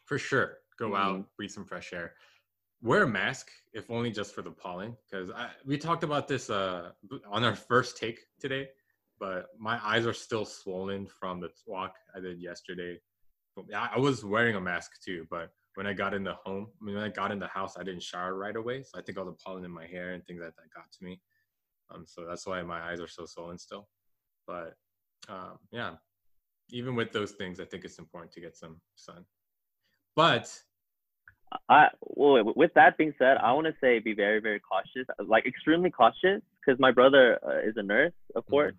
[0.05, 0.97] For sure, go Mhm.
[0.97, 2.15] out, breathe some fresh air.
[2.85, 5.31] Wear a mask, if only just for the pollen, because
[5.65, 6.91] we talked about this uh,
[7.27, 8.67] on our first take today.
[9.19, 12.99] But my eyes are still swollen from the walk I did yesterday.
[13.75, 16.93] I was wearing a mask too, but when I got in the home, I mean,
[16.93, 19.25] when I got in the house, I didn't shower right away, so I think all
[19.25, 21.19] the pollen in my hair and things like that got to me.
[21.89, 23.87] Um, so that's why my eyes are so swollen still.
[24.45, 24.75] But
[25.27, 25.95] um, yeah,
[26.69, 29.25] even with those things, I think it's important to get some sun.
[30.15, 30.55] But
[31.69, 35.45] I well, with that being said, I want to say be very, very cautious, like
[35.45, 38.75] extremely cautious, because my brother uh, is a nurse, of course,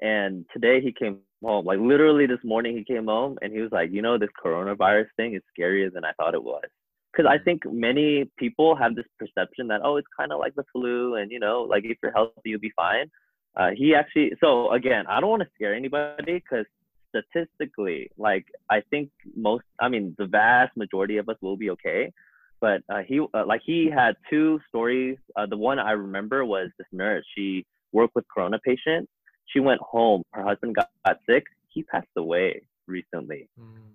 [0.00, 1.64] and today he came home.
[1.66, 5.06] Like literally this morning, he came home and he was like, you know, this coronavirus
[5.16, 6.64] thing is scarier than I thought it was.
[7.12, 7.44] Because I Mhm.
[7.44, 11.30] think many people have this perception that oh, it's kind of like the flu, and
[11.30, 13.10] you know, like if you're healthy, you'll be fine.
[13.56, 16.66] Uh, he actually, so again, I don't want to scare anybody because
[17.12, 22.12] statistically, like I think most, I mean, the vast majority of us will be okay.
[22.60, 25.18] But uh, he, uh, like, he had two stories.
[25.36, 27.24] Uh, the one I remember was this nurse.
[27.36, 29.10] She worked with corona patients.
[29.46, 30.22] She went home.
[30.32, 31.44] Her husband got, got sick.
[31.68, 33.48] He passed away recently.
[33.58, 33.92] mm,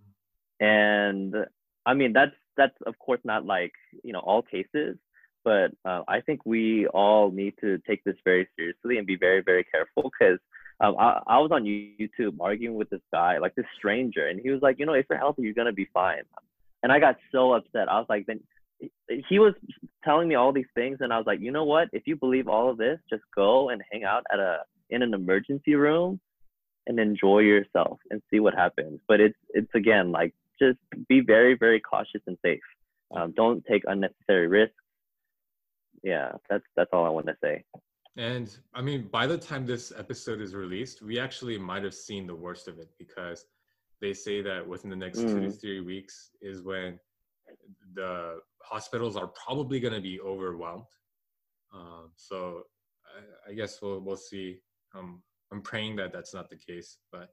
[0.60, 1.34] And
[1.86, 3.72] I mean that's that's of course not like
[4.04, 4.98] you know all cases,
[5.46, 9.42] but uh, I think we all need to take this very seriously and be very
[9.42, 10.40] very careful because
[10.80, 14.52] um, I, I was on YouTube arguing with this guy, like this stranger, and he
[14.52, 16.24] was like, you know, if you're healthy, you're gonna be fine.
[16.84, 17.90] And I got so upset.
[17.90, 18.40] I was like, then
[19.28, 19.54] he was
[20.04, 21.90] telling me all these things, and I was like, you know what?
[21.94, 24.60] If you believe all of this, just go and hang out at a
[24.90, 26.20] in an emergency room
[26.86, 29.00] and enjoy yourself and see what happens.
[29.08, 32.62] But it's it's again like just be very very cautious and safe.
[33.16, 34.76] Um, don't take unnecessary risks.
[36.04, 37.64] Yeah, that's that's all I want to say.
[38.18, 42.26] And I mean, by the time this episode is released, we actually might have seen
[42.26, 43.46] the worst of it because
[44.02, 45.28] they say that within the next mm.
[45.28, 45.62] two to mm.
[45.62, 47.00] three weeks is when
[47.94, 50.86] the hospitals are probably going to be overwhelmed.
[51.74, 52.64] Um, so
[53.06, 54.60] I, I, guess we'll we'll see.
[54.96, 55.22] Um,
[55.52, 57.30] I'm praying that that's not the case, but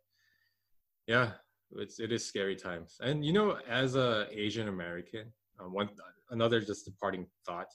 [1.07, 1.33] yeah,
[1.77, 2.97] it's it is scary times.
[3.01, 5.89] And you know, as a Asian American, uh, one
[6.31, 7.69] another just departing thought.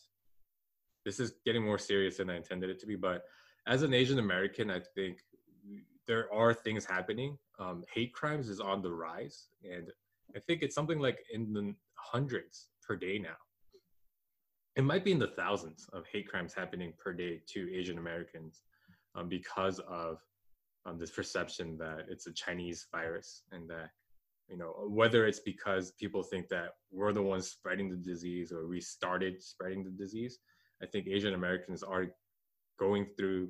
[1.10, 3.24] This is getting more serious than I intended it to be, but
[3.66, 5.18] as an Asian American, I think
[6.06, 7.36] there are things happening.
[7.58, 9.90] Um, hate crimes is on the rise, and
[10.36, 13.40] I think it's something like in the hundreds per day now.
[14.76, 18.62] It might be in the thousands of hate crimes happening per day to Asian Americans
[19.16, 20.20] um, because of
[20.86, 23.90] um, this perception that it's a Chinese virus and that
[24.48, 28.68] you know whether it's because people think that we're the ones spreading the disease or
[28.68, 30.38] we started spreading the disease
[30.82, 32.08] i think asian americans are
[32.80, 33.50] going through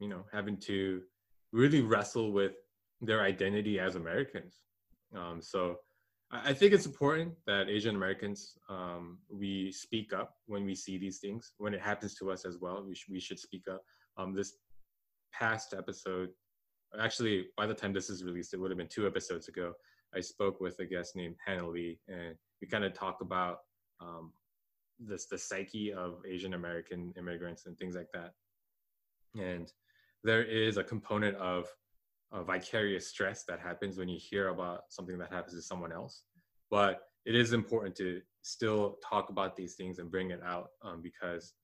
[0.00, 1.02] you know having to
[1.52, 2.52] really wrestle with
[3.00, 4.60] their identity as americans
[5.14, 5.78] um, so
[6.30, 11.18] I think it's important that Asian Americans um, we speak up when we see these
[11.18, 11.52] things.
[11.58, 13.82] When it happens to us as well, we, sh- we should speak up.
[14.16, 14.54] Um, this
[15.32, 16.30] past episode,
[17.00, 19.74] actually, by the time this is released, it would have been two episodes ago.
[20.14, 23.58] I spoke with a guest named Hannah Lee, and we kind of talk about
[24.00, 24.32] um,
[24.98, 28.32] this the psyche of Asian American immigrants and things like that.
[29.40, 29.72] And
[30.22, 31.68] there is a component of
[32.42, 36.22] vicarious stress that happens when you hear about something that happens to someone else.
[36.70, 41.00] But it is important to still talk about these things and bring it out um,
[41.02, 41.54] because,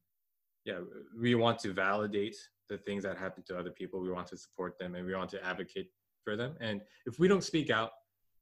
[0.64, 0.78] yeah,
[1.18, 2.36] we want to validate
[2.68, 4.00] the things that happen to other people.
[4.00, 5.90] We want to support them and we want to advocate
[6.22, 6.54] for them.
[6.60, 7.90] And if we don't speak out,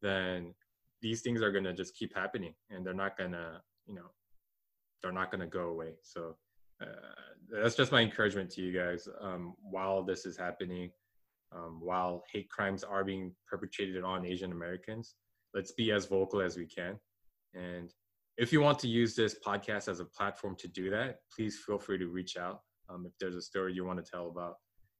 [0.03, 0.55] then
[1.01, 4.11] these things are going to just keep happening and they're not going to, you know,
[5.03, 5.95] they're not going to go away.
[6.03, 6.37] So
[6.83, 6.87] uh,
[7.51, 9.09] that's just my encouragement to you guys.
[9.21, 10.91] Um, while this is happening,
[11.55, 15.15] um, while hate crimes are being perpetrated on Asian Americans,
[15.55, 16.99] let's be as vocal as we can.
[17.55, 17.93] And
[18.37, 21.79] if you want to use this podcast as a platform to do that, please feel
[21.79, 24.57] free to reach out um, if there's a story you want to tell about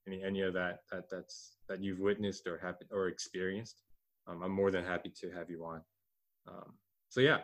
[0.07, 3.83] any any of that that that's that you've witnessed or happened or experienced
[4.27, 5.81] um, i'm more than happy to have you on
[6.49, 6.75] um,
[7.09, 7.39] so yeah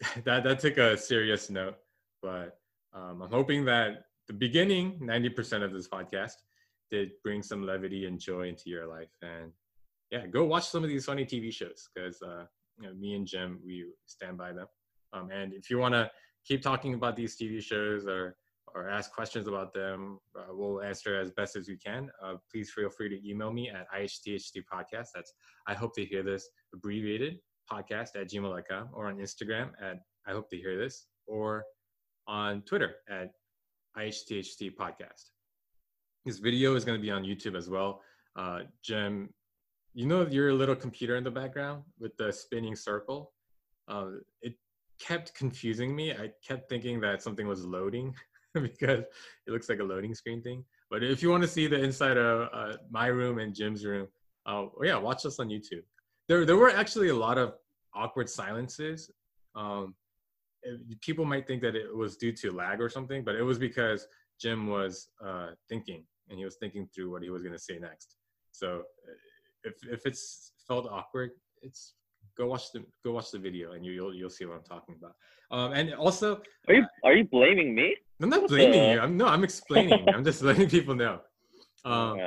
[0.24, 1.76] that that took a serious note
[2.22, 2.58] but
[2.94, 6.34] um, i'm hoping that the beginning 90% of this podcast
[6.90, 9.52] did bring some levity and joy into your life and
[10.10, 12.44] yeah go watch some of these funny tv shows because uh,
[12.80, 14.66] you know, me and jim we stand by them
[15.12, 16.10] um, and if you want to
[16.46, 18.36] keep talking about these tv shows or
[18.74, 22.10] or ask questions about them, uh, we'll answer as best as we can.
[22.22, 25.08] Uh, please feel free to email me at IHTHT podcast.
[25.14, 25.32] That's
[25.66, 27.38] I hope to hear this abbreviated
[27.70, 31.64] podcast at gmail.com or on Instagram at I hope to hear this or
[32.26, 33.30] on Twitter at
[33.96, 35.30] IHTHT podcast.
[36.24, 38.02] This video is going to be on YouTube as well.
[38.36, 39.30] Uh, Jim,
[39.94, 43.32] you know your little computer in the background with the spinning circle?
[43.88, 44.10] Uh,
[44.42, 44.54] it
[45.00, 46.12] kept confusing me.
[46.12, 48.14] I kept thinking that something was loading
[48.54, 50.64] because it looks like a loading screen thing.
[50.90, 54.08] But if you want to see the inside of uh, my room and Jim's room,
[54.46, 55.82] uh, yeah, watch us on YouTube.
[56.28, 57.54] There, there were actually a lot of
[57.94, 59.10] awkward silences.
[59.54, 59.94] Um,
[61.00, 64.06] people might think that it was due to lag or something, but it was because
[64.40, 67.78] Jim was uh, thinking and he was thinking through what he was going to say
[67.78, 68.16] next.
[68.52, 68.82] So
[69.64, 71.30] if if it's felt awkward,
[71.62, 71.94] it's
[72.36, 74.94] go watch the go watch the video and you, will you'll see what I'm talking
[74.98, 75.14] about.
[75.50, 77.96] Um, and also, are you are you blaming me?
[78.20, 79.00] I'm not blaming you.
[79.00, 80.08] I'm no, I'm explaining.
[80.08, 81.20] I'm just letting people know.
[81.84, 82.18] Um,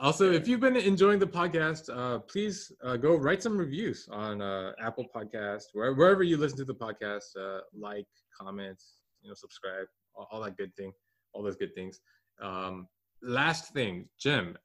[0.00, 4.40] Also, if you've been enjoying the podcast, uh, please uh, go write some reviews on
[4.40, 7.36] uh, Apple Podcast, where, wherever you listen to the podcast.
[7.36, 8.06] Uh, like,
[8.40, 8.80] comment,
[9.22, 10.92] you know, subscribe, all, all, that good thing,
[11.32, 12.00] all those good things.
[12.40, 12.86] Um,
[13.22, 14.56] last thing, Jim.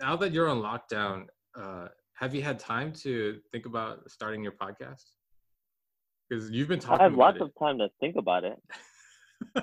[0.00, 4.54] Now that you're on lockdown, uh, have you had time to think about starting your
[4.60, 5.04] podcast?
[6.28, 7.00] Because you've been talking.
[7.00, 7.42] I have lots it.
[7.42, 8.56] of time to think about it.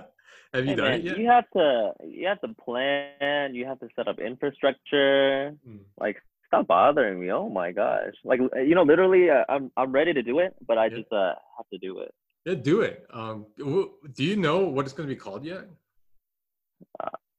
[0.53, 1.17] have you hey, done man, it yet?
[1.19, 3.53] You have to you have to plan.
[3.55, 5.55] You have to set up infrastructure.
[5.67, 5.79] Mm.
[5.99, 6.17] Like
[6.47, 7.31] stop bothering me.
[7.31, 8.13] Oh my gosh.
[8.23, 10.97] Like you know, literally, uh, I'm I'm ready to do it, but I Yeah.
[10.97, 12.13] just uh have to do it.
[12.45, 13.05] Yeah, do it.
[13.11, 15.65] Um, do you know what it's going to be called yet?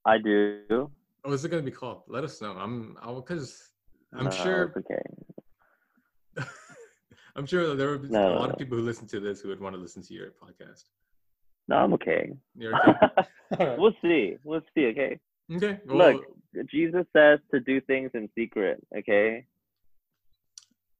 [0.05, 0.61] I do.
[0.69, 0.91] Oh,
[1.23, 2.03] What is it going to be called?
[2.07, 2.51] Let us know.
[2.53, 3.71] I'm, because
[4.13, 6.45] I'm No, sure, okay.
[7.35, 9.59] I'm sure there be No, a lot of people who listen to this who would
[9.59, 10.83] want to listen to your podcast.
[11.69, 12.31] No, I'm okay.
[12.55, 13.75] You're okay.
[13.77, 14.37] we'll see.
[14.43, 14.87] We'll see.
[14.87, 15.19] Okay.
[15.55, 15.79] okay.
[15.85, 16.25] Well, Look,
[16.67, 18.83] Jesus says to do things in secret.
[18.97, 19.45] Okay.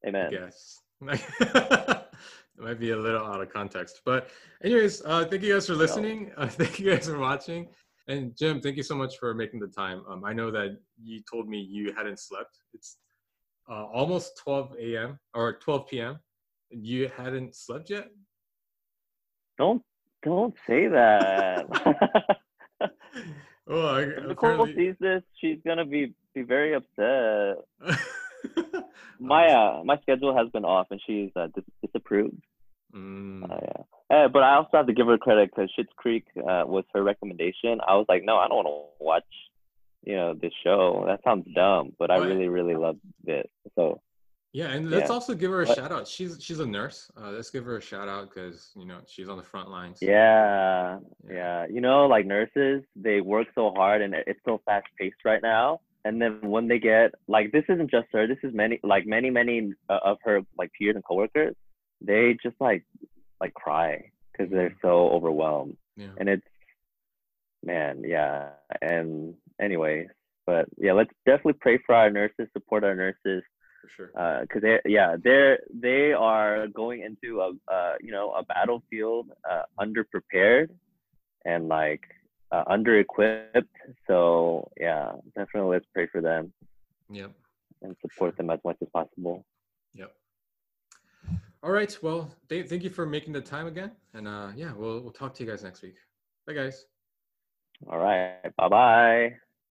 [0.06, 0.30] Amen.
[0.30, 0.80] Yes.
[1.02, 2.06] it
[2.56, 4.02] might be a little out of context.
[4.06, 4.30] But
[4.62, 6.30] anyways, uh, thank you guys for listening.
[6.36, 7.66] Uh, thank you guys for watching.
[8.06, 10.04] And Jim, thank you so much for making the time.
[10.08, 12.58] Um, I know that you told me you hadn't slept.
[12.72, 12.96] It's
[13.68, 15.18] uh, almost 12 a.m.
[15.34, 16.20] or 12 p.m.
[16.70, 18.06] and You hadn't slept yet?
[19.58, 19.82] Don't
[20.22, 21.66] don't say that.
[23.66, 24.74] well, I, if Nicole apparently...
[24.74, 27.64] sees this, she's gonna be be very upset.
[29.20, 32.42] My uh my schedule has been off, and she's uh, dis- disapproved.
[32.94, 33.82] Mm, Uh, yeah.
[34.16, 37.02] Uh, but I also have to give her credit because Schitt's Creek uh, was her
[37.02, 37.80] recommendation.
[37.86, 38.66] I was like, no, I don't want
[38.98, 39.24] to watch,
[40.04, 41.04] you know, this show.
[41.06, 43.48] That sounds dumb, but I really, really loved it.
[43.76, 44.00] So
[44.52, 45.14] yeah, and let's Yeah.
[45.14, 46.06] also give her a But- shout out.
[46.08, 47.10] She's she's a nurse.
[47.16, 49.98] Uh, let's give her a shout out because you know she's on the front lines.
[50.02, 50.98] yeah,
[51.28, 55.42] yeah, you know, like nurses, they work so hard, and it's so fast paced right
[55.42, 55.80] now.
[56.04, 58.26] And then when they get like, this isn't just her.
[58.26, 61.54] This is many, like many, many uh, of her like peers and coworkers.
[62.00, 62.84] They just like
[63.40, 65.76] like cry because they're so overwhelmed.
[65.96, 66.08] Yeah.
[66.16, 66.46] and it's
[67.62, 68.50] man yeah
[68.80, 70.08] and anyway
[70.46, 73.42] but yeah let's definitely pray for our nurses support our nurses
[73.80, 74.10] for sure.
[74.42, 79.62] because they yeah they're they are going into a uh, you know a battlefield uh,
[79.84, 80.68] underprepared
[81.44, 82.02] and like
[82.52, 83.76] uh, under equipped
[84.06, 86.52] so yeah definitely let's pray for them
[87.10, 87.32] Yep.
[87.82, 89.44] and support them as much as possible
[89.94, 90.12] Yep.
[91.62, 91.92] All right.
[92.02, 95.34] Well, th- thank you for making the time again, and uh, yeah, we'll we'll talk
[95.34, 95.96] to you guys next week.
[96.46, 96.86] Bye, guys.
[97.90, 99.49] all right bye bye